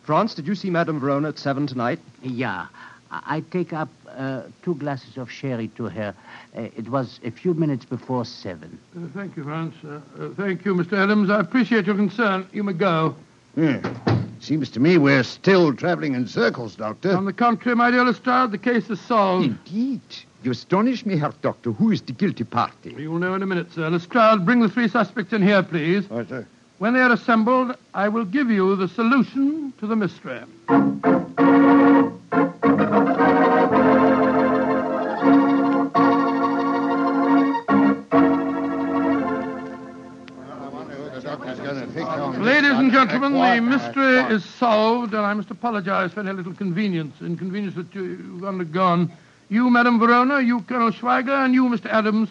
Franz, 0.04 0.36
did 0.36 0.48
you 0.48 0.56
see 0.56 0.70
Madame 0.70 1.00
Verona 1.00 1.30
at 1.30 1.40
seven 1.40 1.66
tonight? 1.68 2.00
Ja, 2.22 2.68
I 3.12 3.38
I 3.38 3.40
take 3.52 3.72
up 3.74 3.90
uh, 4.10 4.44
two 4.64 4.76
glasses 4.76 5.18
of 5.18 5.30
sherry 5.30 5.68
to 5.70 5.86
her. 5.86 6.14
Uh, 6.56 6.62
it 6.76 6.90
was 6.90 7.20
a 7.24 7.32
few 7.32 7.54
minutes 7.54 7.86
before 7.86 8.26
seven. 8.26 8.80
Uh, 8.96 9.08
thank 9.14 9.38
you, 9.38 9.44
Franz. 9.44 9.74
Uh, 9.84 10.00
uh, 10.20 10.30
thank 10.36 10.66
you, 10.66 10.74
Mr. 10.76 10.94
Adams. 10.98 11.30
I 11.30 11.40
appreciate 11.40 11.86
your 11.86 11.96
concern. 11.96 12.48
You 12.52 12.64
may 12.64 12.74
go. 12.74 13.16
Yeah. 13.56 13.82
Seems 14.40 14.70
to 14.72 14.80
me 14.80 14.98
we're 14.98 15.24
still 15.24 15.74
traveling 15.76 16.16
in 16.16 16.28
circles, 16.28 16.76
Doctor. 16.76 17.16
On 17.16 17.26
the 17.26 17.34
contrary, 17.34 17.76
my 17.76 17.92
dear 17.92 18.04
Lestrade, 18.04 18.52
the 18.52 18.58
case 18.58 18.90
is 18.90 19.00
solved. 19.02 19.46
Indeed. 19.46 20.02
You 20.44 20.52
astonish 20.52 21.06
me, 21.06 21.18
Herr 21.18 21.34
Doctor. 21.42 21.72
Who 21.72 21.92
is 21.92 22.02
the 22.02 22.14
guilty 22.14 22.44
party? 22.44 22.96
You 22.98 23.12
will 23.12 23.20
know 23.20 23.36
in 23.36 23.44
a 23.44 23.46
minute, 23.46 23.72
sir. 23.72 23.88
Lestrade, 23.90 24.44
bring 24.46 24.62
the 24.62 24.70
three 24.70 24.88
suspects 24.88 25.34
in 25.34 25.44
here, 25.44 25.62
please. 25.62 26.10
Right, 26.10 26.28
sir. 26.28 26.48
When 26.80 26.96
they 26.96 27.02
are 27.02 27.12
assembled, 27.12 27.76
I 27.94 28.10
will 28.10 28.26
give 28.26 28.50
you 28.50 28.76
the 28.76 28.88
solution 28.88 29.74
to 29.80 29.86
the 29.86 29.96
mystery. 29.96 30.42
Gentlemen, 43.06 43.34
the 43.56 43.62
mystery 43.62 44.18
is 44.36 44.46
solved, 44.46 45.14
and 45.14 45.26
I 45.26 45.34
must 45.34 45.52
apologize 45.52 46.12
for 46.12 46.20
any 46.22 46.32
little 46.34 46.54
convenience, 46.54 47.22
inconvenience 47.22 47.76
that 47.76 47.94
you- 47.96 48.04
you've 48.04 48.46
undergone. 48.46 49.12
You, 49.50 49.70
Madame 49.70 50.00
Verona, 50.00 50.40
you, 50.40 50.62
Colonel 50.62 50.92
Schweiger, 50.92 51.46
and 51.46 51.54
you, 51.54 51.66
Mr. 51.66 51.88
Adams, 51.88 52.30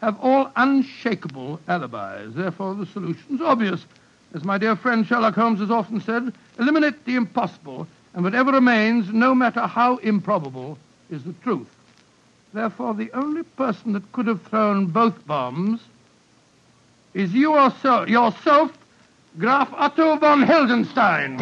have 0.00 0.18
all 0.20 0.50
unshakable 0.56 1.60
alibis. 1.68 2.34
Therefore, 2.34 2.74
the 2.74 2.86
solution's 2.86 3.40
obvious. 3.40 3.84
As 4.34 4.44
my 4.44 4.58
dear 4.58 4.74
friend 4.76 5.06
Sherlock 5.06 5.34
Holmes 5.34 5.60
has 5.60 5.70
often 5.70 6.00
said, 6.00 6.32
eliminate 6.58 7.04
the 7.04 7.16
impossible, 7.16 7.86
and 8.14 8.24
whatever 8.24 8.52
remains, 8.52 9.12
no 9.12 9.34
matter 9.34 9.66
how 9.66 9.96
improbable, 9.96 10.78
is 11.10 11.22
the 11.24 11.34
truth. 11.42 11.68
Therefore, 12.54 12.94
the 12.94 13.10
only 13.12 13.42
person 13.42 13.92
that 13.92 14.12
could 14.12 14.26
have 14.26 14.42
thrown 14.42 14.86
both 14.86 15.26
bombs 15.26 15.80
is 17.14 17.32
you 17.34 17.54
yourself, 17.54 18.08
yourself 18.08 18.72
Graf 19.38 19.72
Otto 19.72 20.16
von 20.16 20.42
Heldenstein. 20.42 21.38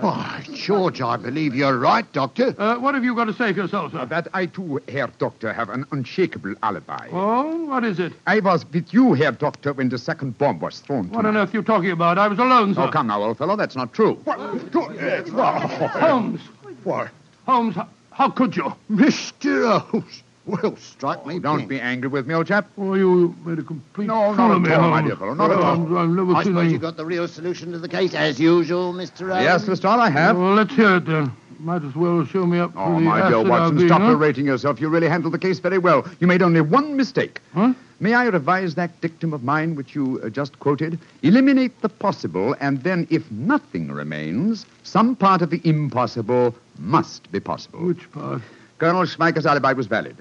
Why, 0.00 0.44
George, 0.52 1.00
I 1.00 1.16
believe 1.16 1.54
you're 1.54 1.78
right, 1.78 2.10
Doctor. 2.12 2.54
Uh, 2.58 2.76
what 2.76 2.94
have 2.94 3.02
you 3.02 3.14
got 3.14 3.24
to 3.24 3.32
say 3.32 3.52
for 3.54 3.60
yourself, 3.60 3.92
sir? 3.92 4.04
That 4.04 4.28
I 4.34 4.44
too, 4.46 4.80
Herr 4.88 5.08
Doctor, 5.18 5.52
have 5.54 5.70
an 5.70 5.86
unshakable 5.90 6.54
alibi. 6.62 7.08
Oh, 7.10 7.64
what 7.64 7.82
is 7.84 7.98
it? 7.98 8.12
I 8.26 8.40
was 8.40 8.66
with 8.72 8.92
you, 8.92 9.14
Herr 9.14 9.32
Doctor, 9.32 9.72
when 9.72 9.88
the 9.88 9.96
second 9.98 10.36
bomb 10.36 10.60
was 10.60 10.80
thrown. 10.80 11.08
What 11.08 11.24
on 11.24 11.36
earth 11.36 11.54
are 11.54 11.56
you 11.56 11.62
talking 11.62 11.90
about? 11.92 12.18
I 12.18 12.28
was 12.28 12.38
alone, 12.38 12.74
sir. 12.74 12.82
Oh, 12.82 12.90
come 12.90 13.06
now, 13.06 13.22
old 13.22 13.38
fellow, 13.38 13.56
that's 13.56 13.74
not 13.74 13.94
true. 13.94 14.14
What? 14.24 14.38
Holmes. 14.38 16.40
What? 16.84 17.08
Holmes, 17.46 17.74
how, 17.74 17.88
how 18.10 18.28
could 18.30 18.54
you? 18.54 18.70
Mr. 18.90 19.80
Holmes. 19.80 20.22
Well, 20.48 20.76
strike 20.76 21.26
me. 21.26 21.38
Don't 21.38 21.58
pink. 21.58 21.68
be 21.68 21.78
angry 21.80 22.08
with 22.08 22.26
me, 22.26 22.34
old 22.34 22.46
chap. 22.46 22.66
Oh, 22.78 22.94
you 22.94 23.36
made 23.44 23.58
a 23.58 23.62
complete 23.62 24.06
No, 24.06 24.34
fool 24.34 24.58
not 24.58 24.70
at 24.70 24.80
all, 24.80 24.90
my 24.90 25.02
dear 25.02 25.14
fellow, 25.16 25.34
not 25.34 25.50
at 25.50 25.58
all. 25.58 25.98
I've 25.98 26.08
never 26.08 26.32
I 26.34 26.42
seen 26.42 26.52
suppose 26.52 26.64
any- 26.64 26.72
you 26.72 26.78
got 26.78 26.96
the 26.96 27.04
real 27.04 27.28
solution 27.28 27.72
to 27.72 27.78
the 27.78 27.88
case, 27.88 28.14
as 28.14 28.40
usual, 28.40 28.94
Mr. 28.94 29.30
Adams. 29.30 29.44
Yes, 29.44 29.68
Lestrade, 29.68 30.00
I 30.00 30.08
have. 30.10 30.38
Well, 30.38 30.54
let's 30.54 30.74
hear 30.74 30.96
it 30.96 31.04
then. 31.06 31.32
Might 31.60 31.84
as 31.84 31.94
well 31.94 32.24
show 32.24 32.46
me 32.46 32.60
up 32.60 32.72
Oh, 32.76 32.86
for 32.86 32.92
the 32.94 33.00
my 33.00 33.16
dear 33.16 33.24
acid 33.26 33.34
I've 33.40 33.48
Watson, 33.48 33.76
been, 33.76 33.88
stop 33.88 34.00
huh? 34.00 34.14
berating 34.14 34.46
yourself. 34.46 34.80
You 34.80 34.88
really 34.88 35.08
handled 35.08 35.34
the 35.34 35.38
case 35.38 35.58
very 35.58 35.76
well. 35.78 36.06
You 36.20 36.26
made 36.28 36.40
only 36.40 36.60
one 36.60 36.96
mistake. 36.96 37.40
Huh? 37.52 37.74
May 38.00 38.14
I 38.14 38.26
revise 38.26 38.76
that 38.76 39.00
dictum 39.00 39.32
of 39.34 39.42
mine 39.42 39.74
which 39.74 39.94
you 39.94 40.20
uh, 40.24 40.28
just 40.30 40.58
quoted? 40.60 40.98
Eliminate 41.22 41.80
the 41.82 41.88
possible, 41.88 42.54
and 42.60 42.80
then, 42.84 43.06
if 43.10 43.28
nothing 43.32 43.90
remains, 43.90 44.64
some 44.84 45.16
part 45.16 45.42
of 45.42 45.50
the 45.50 45.60
impossible 45.64 46.54
must 46.78 47.30
be 47.32 47.40
possible. 47.40 47.80
Which 47.80 48.10
part? 48.12 48.40
Colonel 48.78 49.02
Schweiger's 49.04 49.44
alibi 49.44 49.72
was 49.72 49.88
valid. 49.88 50.16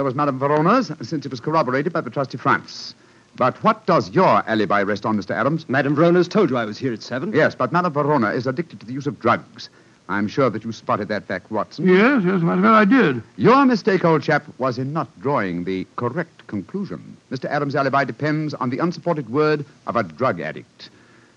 So 0.00 0.04
was 0.04 0.14
Madame 0.14 0.38
Verona's, 0.38 0.90
since 1.02 1.26
it 1.26 1.30
was 1.30 1.40
corroborated 1.40 1.92
by 1.92 2.00
the 2.00 2.08
trusty 2.08 2.38
Franz. 2.38 2.94
But 3.36 3.62
what 3.62 3.84
does 3.84 4.08
your 4.08 4.42
alibi 4.48 4.82
rest 4.82 5.04
on, 5.04 5.20
Mr. 5.20 5.32
Adams? 5.32 5.68
Madame 5.68 5.94
Verona's 5.94 6.26
told 6.26 6.48
you 6.48 6.56
I 6.56 6.64
was 6.64 6.78
here 6.78 6.94
at 6.94 7.02
seven. 7.02 7.34
Yes, 7.34 7.54
but 7.54 7.70
Madame 7.70 7.92
Verona 7.92 8.30
is 8.30 8.46
addicted 8.46 8.80
to 8.80 8.86
the 8.86 8.94
use 8.94 9.06
of 9.06 9.20
drugs. 9.20 9.68
I'm 10.08 10.26
sure 10.26 10.48
that 10.48 10.64
you 10.64 10.72
spotted 10.72 11.08
that 11.08 11.26
fact, 11.26 11.50
Watson. 11.50 11.86
Yes, 11.86 12.22
yes, 12.24 12.40
matter 12.40 12.64
of 12.64 12.72
I 12.72 12.86
did. 12.86 13.22
Your 13.36 13.66
mistake, 13.66 14.02
old 14.02 14.22
chap, 14.22 14.46
was 14.56 14.78
in 14.78 14.94
not 14.94 15.06
drawing 15.20 15.64
the 15.64 15.86
correct 15.96 16.46
conclusion. 16.46 17.18
Mr. 17.30 17.44
Adams' 17.50 17.76
alibi 17.76 18.04
depends 18.04 18.54
on 18.54 18.70
the 18.70 18.78
unsupported 18.78 19.28
word 19.28 19.66
of 19.86 19.96
a 19.96 20.02
drug 20.02 20.40
addict. 20.40 20.88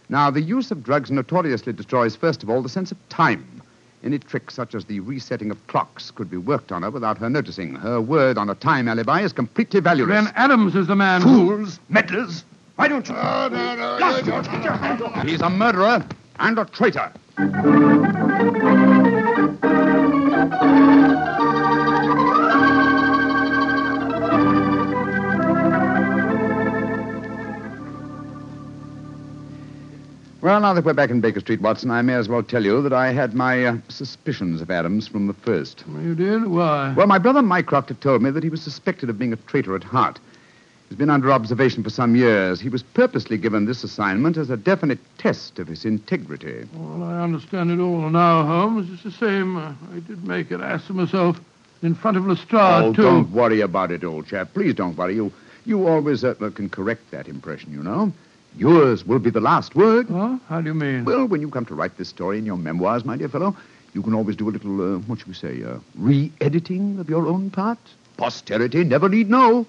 Now, 0.07 0.31
the 0.31 0.39
use 0.39 0.71
of 0.71 0.85
drugs 0.85 1.11
notoriously 1.11 1.73
destroys, 1.73 2.15
first 2.15 2.43
of 2.43 2.49
all, 2.49 2.61
the 2.61 2.69
sense 2.69 2.93
of 2.93 3.09
time. 3.09 3.61
Any 4.03 4.19
trick 4.19 4.51
such 4.51 4.75
as 4.75 4.83
the 4.85 4.99
resetting 4.99 5.49
of 5.49 5.65
clocks 5.67 6.11
could 6.11 6.29
be 6.29 6.35
worked 6.35 6.73
on 6.73 6.83
her 6.83 6.91
without 6.91 7.17
her 7.19 7.29
noticing. 7.29 7.75
Her 7.75 8.01
word 8.01 8.37
on 8.37 8.49
a 8.49 8.55
time 8.55 8.89
alibi 8.89 9.21
is 9.21 9.31
completely 9.31 9.79
valueless. 9.79 10.25
Then 10.25 10.33
Adams 10.35 10.75
is 10.75 10.87
the 10.87 10.95
man. 10.95 11.21
Fools, 11.21 11.79
meddlers. 11.89 12.43
Why 12.75 12.89
don't 12.89 13.07
you... 13.07 13.13
No, 13.15 13.47
no, 13.47 13.75
no. 13.97 15.21
He's 15.21 15.41
a 15.41 15.49
murderer 15.49 16.05
and 16.39 16.59
a 16.59 16.65
traitor. 16.65 17.13
Well, 30.43 30.59
now 30.59 30.73
that 30.73 30.83
we're 30.83 30.91
back 30.91 31.09
in 31.09 31.21
Baker 31.21 31.39
Street, 31.39 31.61
Watson, 31.61 31.89
I 31.89 32.01
may 32.01 32.15
as 32.15 32.27
well 32.27 32.43
tell 32.43 32.65
you 32.65 32.81
that 32.81 32.91
I 32.91 33.13
had 33.13 33.33
my 33.33 33.63
uh, 33.63 33.77
suspicions 33.87 34.59
of 34.59 34.69
Adams 34.69 35.07
from 35.07 35.27
the 35.27 35.33
first. 35.33 35.85
You 35.87 36.15
did? 36.15 36.47
Why? 36.47 36.93
Well, 36.97 37.07
my 37.07 37.17
brother 37.17 37.41
Mycroft 37.41 37.87
had 37.87 38.01
told 38.01 38.21
me 38.21 38.29
that 38.29 38.43
he 38.43 38.49
was 38.49 38.61
suspected 38.61 39.09
of 39.09 39.17
being 39.17 39.31
a 39.31 39.37
traitor 39.37 39.73
at 39.73 39.85
heart. 39.85 40.19
He's 40.89 40.97
been 40.97 41.09
under 41.09 41.31
observation 41.31 41.81
for 41.81 41.89
some 41.89 42.17
years. 42.17 42.59
He 42.59 42.67
was 42.67 42.83
purposely 42.83 43.37
given 43.37 43.63
this 43.63 43.85
assignment 43.85 44.35
as 44.35 44.49
a 44.49 44.57
definite 44.57 44.99
test 45.17 45.59
of 45.59 45.69
his 45.69 45.85
integrity. 45.85 46.67
Well, 46.73 47.03
I 47.03 47.21
understand 47.21 47.71
it 47.71 47.79
all 47.79 48.09
now, 48.09 48.45
Holmes. 48.45 48.89
It's 48.91 49.03
the 49.03 49.11
same. 49.11 49.55
Uh, 49.55 49.73
I 49.95 49.99
did 49.99 50.27
make 50.27 50.51
an 50.51 50.61
ass 50.61 50.89
of 50.89 50.97
myself 50.97 51.39
in 51.83 51.95
front 51.95 52.17
of 52.17 52.27
Lestrade, 52.27 52.49
too. 52.49 52.89
oh, 52.89 52.93
too. 52.93 53.01
don't 53.01 53.31
worry 53.31 53.61
about 53.61 53.91
it, 53.91 54.03
old 54.03 54.27
chap. 54.27 54.53
Please 54.53 54.75
don't 54.75 54.97
worry. 54.97 55.15
You, 55.15 55.31
you 55.63 55.87
always 55.87 56.25
uh, 56.25 56.33
can 56.53 56.69
correct 56.69 57.11
that 57.11 57.29
impression, 57.29 57.71
you 57.71 57.81
know. 57.81 58.11
Yours 58.57 59.05
will 59.05 59.19
be 59.19 59.29
the 59.29 59.41
last 59.41 59.75
word. 59.75 60.07
Huh? 60.09 60.37
How 60.47 60.61
do 60.61 60.67
you 60.67 60.73
mean? 60.73 61.05
Well, 61.05 61.25
when 61.25 61.41
you 61.41 61.49
come 61.49 61.65
to 61.65 61.75
write 61.75 61.97
this 61.97 62.09
story 62.09 62.37
in 62.37 62.45
your 62.45 62.57
memoirs, 62.57 63.03
my 63.03 63.17
dear 63.17 63.29
fellow, 63.29 63.55
you 63.93 64.01
can 64.01 64.13
always 64.13 64.35
do 64.35 64.49
a 64.49 64.51
little, 64.51 64.95
uh, 64.95 64.99
what 64.99 65.19
should 65.19 65.27
we 65.27 65.33
say, 65.33 65.63
uh, 65.63 65.79
re-editing 65.95 66.99
of 66.99 67.09
your 67.09 67.27
own 67.27 67.49
part. 67.49 67.79
Posterity 68.17 68.83
never 68.83 69.09
need 69.09 69.29
know. 69.29 69.65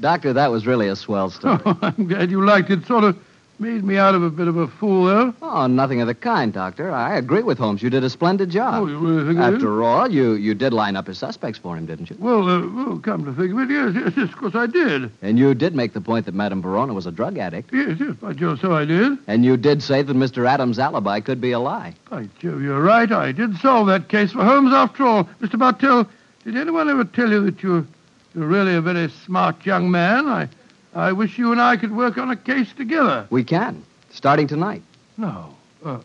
Doctor, 0.00 0.34
that 0.34 0.50
was 0.50 0.66
really 0.66 0.88
a 0.88 0.96
swell 0.96 1.30
story. 1.30 1.58
Oh, 1.64 1.78
I'm 1.82 2.06
glad 2.08 2.30
you 2.30 2.44
liked 2.44 2.68
it. 2.70 2.84
Sort 2.86 3.04
of 3.04 3.16
made 3.58 3.84
me 3.84 3.96
out 3.96 4.14
of 4.14 4.22
a 4.22 4.30
bit 4.30 4.48
of 4.48 4.56
a 4.56 4.66
fool, 4.66 5.04
though. 5.06 5.34
oh, 5.42 5.66
nothing 5.66 6.00
of 6.00 6.06
the 6.06 6.14
kind, 6.14 6.52
Doctor. 6.52 6.90
I 6.90 7.16
agree 7.16 7.42
with 7.42 7.58
Holmes. 7.58 7.82
You 7.82 7.90
did 7.90 8.04
a 8.04 8.10
splendid 8.10 8.50
job. 8.50 8.82
Oh, 8.82 8.86
you 8.86 8.98
really 8.98 9.28
think 9.28 9.38
I 9.38 9.50
did? 9.50 9.56
After 9.56 9.82
all, 9.82 10.10
you, 10.10 10.32
you 10.32 10.54
did 10.54 10.72
line 10.72 10.96
up 10.96 11.06
his 11.06 11.18
suspects 11.18 11.58
for 11.58 11.76
him, 11.76 11.86
didn't 11.86 12.10
you? 12.10 12.16
Well, 12.18 12.48
uh, 12.48 12.66
well, 12.68 12.98
come 12.98 13.24
to 13.24 13.32
think 13.32 13.52
of 13.52 13.58
it, 13.60 13.70
yes, 13.70 13.92
yes, 13.94 14.12
yes, 14.16 14.28
of 14.30 14.36
course 14.36 14.54
I 14.54 14.66
did. 14.66 15.10
And 15.22 15.38
you 15.38 15.54
did 15.54 15.74
make 15.74 15.92
the 15.92 16.00
point 16.00 16.26
that 16.26 16.34
Madame 16.34 16.62
Verona 16.62 16.92
was 16.94 17.06
a 17.06 17.12
drug 17.12 17.38
addict. 17.38 17.72
Yes, 17.72 17.96
yes, 18.00 18.14
by 18.16 18.32
Jove, 18.32 18.60
so 18.60 18.74
I 18.74 18.84
did. 18.84 19.18
And 19.26 19.44
you 19.44 19.56
did 19.56 19.82
say 19.82 20.02
that 20.02 20.16
Mr. 20.16 20.46
Adams' 20.48 20.78
alibi 20.78 21.20
could 21.20 21.40
be 21.40 21.52
a 21.52 21.58
lie. 21.58 21.94
By 22.10 22.28
Jove, 22.40 22.62
you're 22.62 22.82
right. 22.82 23.10
I 23.10 23.32
did 23.32 23.56
solve 23.58 23.86
that 23.86 24.08
case 24.08 24.32
for 24.32 24.44
Holmes 24.44 24.72
after 24.72 25.04
all. 25.04 25.24
Mr. 25.40 25.58
Bartell, 25.58 26.08
did 26.44 26.56
anyone 26.56 26.90
ever 26.90 27.04
tell 27.04 27.30
you 27.30 27.40
that 27.44 27.62
you're, 27.62 27.86
you're 28.34 28.46
really 28.46 28.74
a 28.74 28.80
very 28.80 29.08
smart 29.24 29.64
young 29.64 29.90
man? 29.90 30.26
I, 30.28 30.48
I 30.94 31.12
wish 31.12 31.38
you 31.38 31.50
and 31.50 31.60
I 31.60 31.76
could 31.76 31.94
work 31.94 32.18
on 32.18 32.30
a 32.30 32.36
case 32.36 32.72
together. 32.72 33.26
We 33.30 33.42
can, 33.42 33.84
starting 34.10 34.46
tonight. 34.46 34.82
No. 35.16 35.54
Uh, 35.84 35.98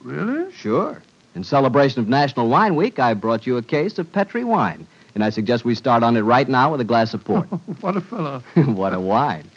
really? 0.00 0.52
Sure. 0.52 1.02
In 1.34 1.42
celebration 1.42 2.00
of 2.00 2.08
National 2.08 2.48
Wine 2.48 2.76
Week, 2.76 2.98
I 2.98 3.14
brought 3.14 3.46
you 3.46 3.56
a 3.56 3.62
case 3.62 3.98
of 3.98 4.12
Petri 4.12 4.44
wine. 4.44 4.86
And 5.14 5.24
I 5.24 5.30
suggest 5.30 5.64
we 5.64 5.74
start 5.74 6.02
on 6.02 6.16
it 6.16 6.22
right 6.22 6.48
now 6.48 6.72
with 6.72 6.80
a 6.80 6.84
glass 6.84 7.14
of 7.14 7.24
port. 7.24 7.46
what 7.80 7.96
a 7.96 8.00
fellow. 8.00 8.42
what 8.54 8.92
a 8.92 9.00
wine. 9.00 9.50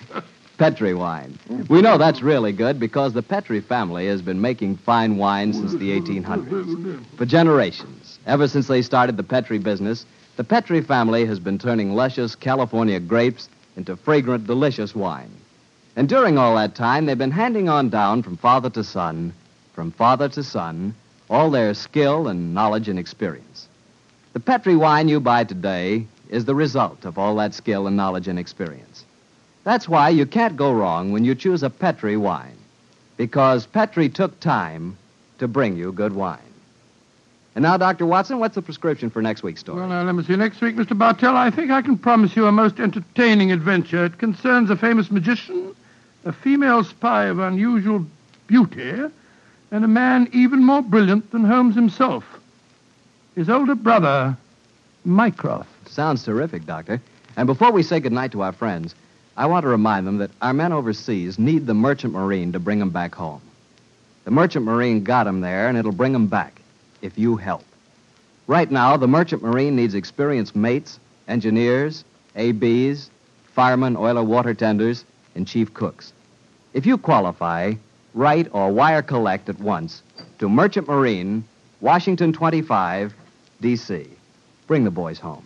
Petri 0.57 0.93
wine. 0.93 1.37
We 1.69 1.81
know 1.81 1.97
that's 1.97 2.21
really 2.21 2.51
good 2.51 2.79
because 2.79 3.13
the 3.13 3.21
Petri 3.21 3.59
family 3.59 4.07
has 4.07 4.21
been 4.21 4.41
making 4.41 4.77
fine 4.77 5.17
wine 5.17 5.53
since 5.53 5.73
the 5.73 5.99
1800s. 5.99 7.03
For 7.17 7.25
generations, 7.25 8.19
ever 8.25 8.47
since 8.47 8.67
they 8.67 8.81
started 8.81 9.17
the 9.17 9.23
Petri 9.23 9.59
business, 9.59 10.05
the 10.35 10.43
Petri 10.43 10.81
family 10.81 11.25
has 11.25 11.39
been 11.39 11.59
turning 11.59 11.93
luscious 11.93 12.35
California 12.35 12.99
grapes 12.99 13.49
into 13.77 13.95
fragrant, 13.95 14.47
delicious 14.47 14.93
wine. 14.93 15.31
And 15.95 16.09
during 16.09 16.37
all 16.37 16.55
that 16.55 16.75
time, 16.75 17.05
they've 17.05 17.17
been 17.17 17.31
handing 17.31 17.69
on 17.69 17.89
down 17.89 18.23
from 18.23 18.35
father 18.35 18.69
to 18.71 18.83
son, 18.83 19.33
from 19.73 19.91
father 19.91 20.27
to 20.29 20.43
son, 20.43 20.95
all 21.29 21.49
their 21.51 21.73
skill 21.73 22.27
and 22.27 22.53
knowledge 22.53 22.89
and 22.89 22.99
experience. 22.99 23.67
The 24.33 24.39
Petri 24.39 24.75
wine 24.75 25.07
you 25.07 25.19
buy 25.19 25.43
today 25.43 26.07
is 26.29 26.45
the 26.45 26.55
result 26.55 27.05
of 27.05 27.17
all 27.17 27.35
that 27.37 27.53
skill 27.53 27.87
and 27.87 27.95
knowledge 27.95 28.27
and 28.27 28.37
experience. 28.37 29.05
That's 29.63 29.87
why 29.87 30.09
you 30.09 30.25
can't 30.25 30.57
go 30.57 30.71
wrong 30.71 31.11
when 31.11 31.25
you 31.25 31.35
choose 31.35 31.63
a 31.63 31.69
Petri 31.69 32.17
wine, 32.17 32.57
because 33.15 33.65
Petri 33.65 34.09
took 34.09 34.39
time 34.39 34.97
to 35.39 35.47
bring 35.47 35.77
you 35.77 35.91
good 35.91 36.13
wine. 36.13 36.39
And 37.57 37.63
now, 37.63 37.75
Dr. 37.75 38.05
Watson, 38.05 38.37
what's 38.37 38.53
the 38.53 38.61
prescription 38.61 39.09
for 39.09 39.19
next 39.19 39.41
week's 39.41 39.61
story? 39.61 39.79
Well, 39.79 39.89
now, 39.89 40.03
let 40.03 40.13
me 40.13 40.23
see. 40.23 40.35
Next 40.35 40.61
week, 40.61 40.75
Mr. 40.75 40.95
Bartell, 40.95 41.35
I 41.35 41.49
think 41.49 41.71
I 41.71 41.81
can 41.81 41.97
promise 41.97 42.35
you 42.35 42.45
a 42.45 42.51
most 42.51 42.79
entertaining 42.79 43.51
adventure. 43.51 44.05
It 44.05 44.19
concerns 44.19 44.69
a 44.69 44.75
famous 44.75 45.09
magician, 45.09 45.75
a 46.23 46.31
female 46.31 46.83
spy 46.83 47.25
of 47.25 47.39
unusual 47.39 48.05
beauty, 48.45 48.91
and 49.71 49.83
a 49.83 49.87
man 49.87 50.29
even 50.33 50.63
more 50.63 50.83
brilliant 50.83 51.31
than 51.31 51.45
Holmes 51.45 51.73
himself. 51.73 52.23
His 53.33 53.49
older 53.49 53.73
brother, 53.73 54.37
Mycroft. 55.03 55.89
Sounds 55.89 56.23
terrific, 56.23 56.67
Doctor. 56.67 57.01
And 57.37 57.47
before 57.47 57.71
we 57.71 57.81
say 57.81 57.99
goodnight 57.99 58.33
to 58.33 58.43
our 58.43 58.53
friends, 58.53 58.93
I 59.35 59.47
want 59.47 59.63
to 59.63 59.69
remind 59.69 60.05
them 60.05 60.19
that 60.19 60.29
our 60.43 60.53
men 60.53 60.73
overseas 60.73 61.39
need 61.39 61.65
the 61.65 61.73
Merchant 61.73 62.13
Marine 62.13 62.51
to 62.51 62.59
bring 62.59 62.77
them 62.77 62.91
back 62.91 63.15
home. 63.15 63.41
The 64.25 64.31
Merchant 64.31 64.63
Marine 64.63 65.03
got 65.03 65.23
them 65.23 65.41
there, 65.41 65.67
and 65.67 65.75
it'll 65.75 65.91
bring 65.91 66.13
them 66.13 66.27
back 66.27 66.56
if 67.01 67.17
you 67.17 67.35
help. 67.35 67.63
Right 68.47 68.71
now, 68.71 68.97
the 68.97 69.07
Merchant 69.07 69.43
Marine 69.43 69.75
needs 69.75 69.93
experienced 69.93 70.55
mates, 70.55 70.99
engineers, 71.27 72.05
ABs, 72.35 73.09
firemen, 73.53 73.97
oiler 73.97 74.23
water 74.23 74.53
tenders, 74.53 75.03
and 75.35 75.47
chief 75.47 75.73
cooks. 75.73 76.13
If 76.73 76.85
you 76.85 76.97
qualify, 76.97 77.73
write 78.13 78.47
or 78.53 78.71
wire 78.71 79.01
collect 79.01 79.49
at 79.49 79.59
once 79.59 80.01
to 80.39 80.47
Merchant 80.47 80.87
Marine, 80.87 81.43
Washington 81.81 82.31
25, 82.31 83.13
D.C. 83.61 84.07
Bring 84.67 84.83
the 84.83 84.91
boys 84.91 85.19
home. 85.19 85.45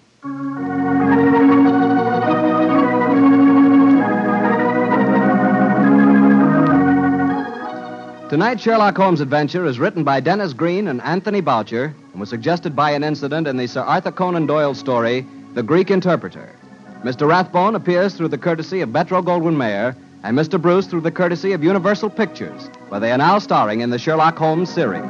Tonight's 8.32 8.64
Sherlock 8.64 8.96
Holmes 8.96 9.20
adventure 9.20 9.66
is 9.66 9.78
written 9.78 10.06
by 10.06 10.22
Dennis 10.22 10.54
Green 10.54 10.88
and 10.88 11.02
Anthony 11.02 11.42
Boucher 11.42 11.94
and 12.14 12.20
was 12.22 12.30
suggested 12.30 12.74
by 12.74 12.92
an 12.92 13.04
incident 13.04 13.46
in 13.46 13.58
the 13.58 13.68
Sir 13.68 13.82
Arthur 13.82 14.14
Conan 14.14 14.46
Doyle 14.46 14.74
story, 14.74 15.28
The 15.54 15.62
Greek 15.62 15.92
Interpreter. 15.92 16.56
Mr. 17.04 17.28
Rathbone 17.28 17.76
appears 17.76 18.14
through 18.14 18.30
the 18.30 18.38
courtesy 18.38 18.80
of 18.80 18.88
Metro 18.88 19.22
Goldwyn 19.22 19.58
Mayer 19.58 19.98
and 20.24 20.38
Mr. 20.38 20.62
Bruce 20.62 20.88
through 20.88 21.02
the 21.02 21.12
courtesy 21.12 21.52
of 21.52 21.62
Universal 21.62 22.12
Pictures, 22.12 22.70
where 22.88 23.02
they 23.02 23.12
are 23.12 23.18
now 23.18 23.38
starring 23.38 23.82
in 23.82 23.90
the 23.90 24.00
Sherlock 24.00 24.38
Holmes 24.38 24.74
series. 24.74 25.02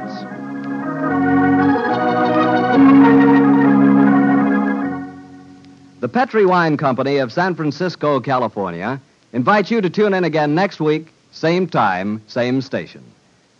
The 6.00 6.08
Petri 6.08 6.44
Wine 6.44 6.76
Company 6.76 7.18
of 7.18 7.32
San 7.32 7.54
Francisco, 7.54 8.18
California, 8.18 9.00
invites 9.32 9.70
you 9.70 9.80
to 9.80 9.90
tune 9.90 10.12
in 10.12 10.24
again 10.24 10.56
next 10.56 10.80
week, 10.80 11.12
same 11.30 11.68
time, 11.68 12.20
same 12.26 12.60
station. 12.60 13.11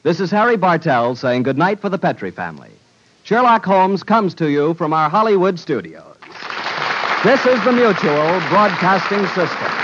This 0.05 0.19
is 0.19 0.33
Harry 0.33 0.57
Bartell 0.57 1.15
saying 1.15 1.45
goodnight 1.45 1.79
for 1.79 1.88
the 1.88 1.99
Petri 1.99 2.33
family. 2.33 2.71
Sherlock 3.23 3.65
Holmes 3.65 4.03
comes 4.03 4.35
to 4.35 4.51
you 4.51 4.75
from 4.75 4.93
our 4.93 5.09
Hollywood 5.09 5.61
studios. 5.61 6.17
This 7.23 7.47
is 7.47 7.62
the 7.65 7.71
Mutual 7.71 8.41
Broadcasting 8.49 9.25
System. 9.29 9.82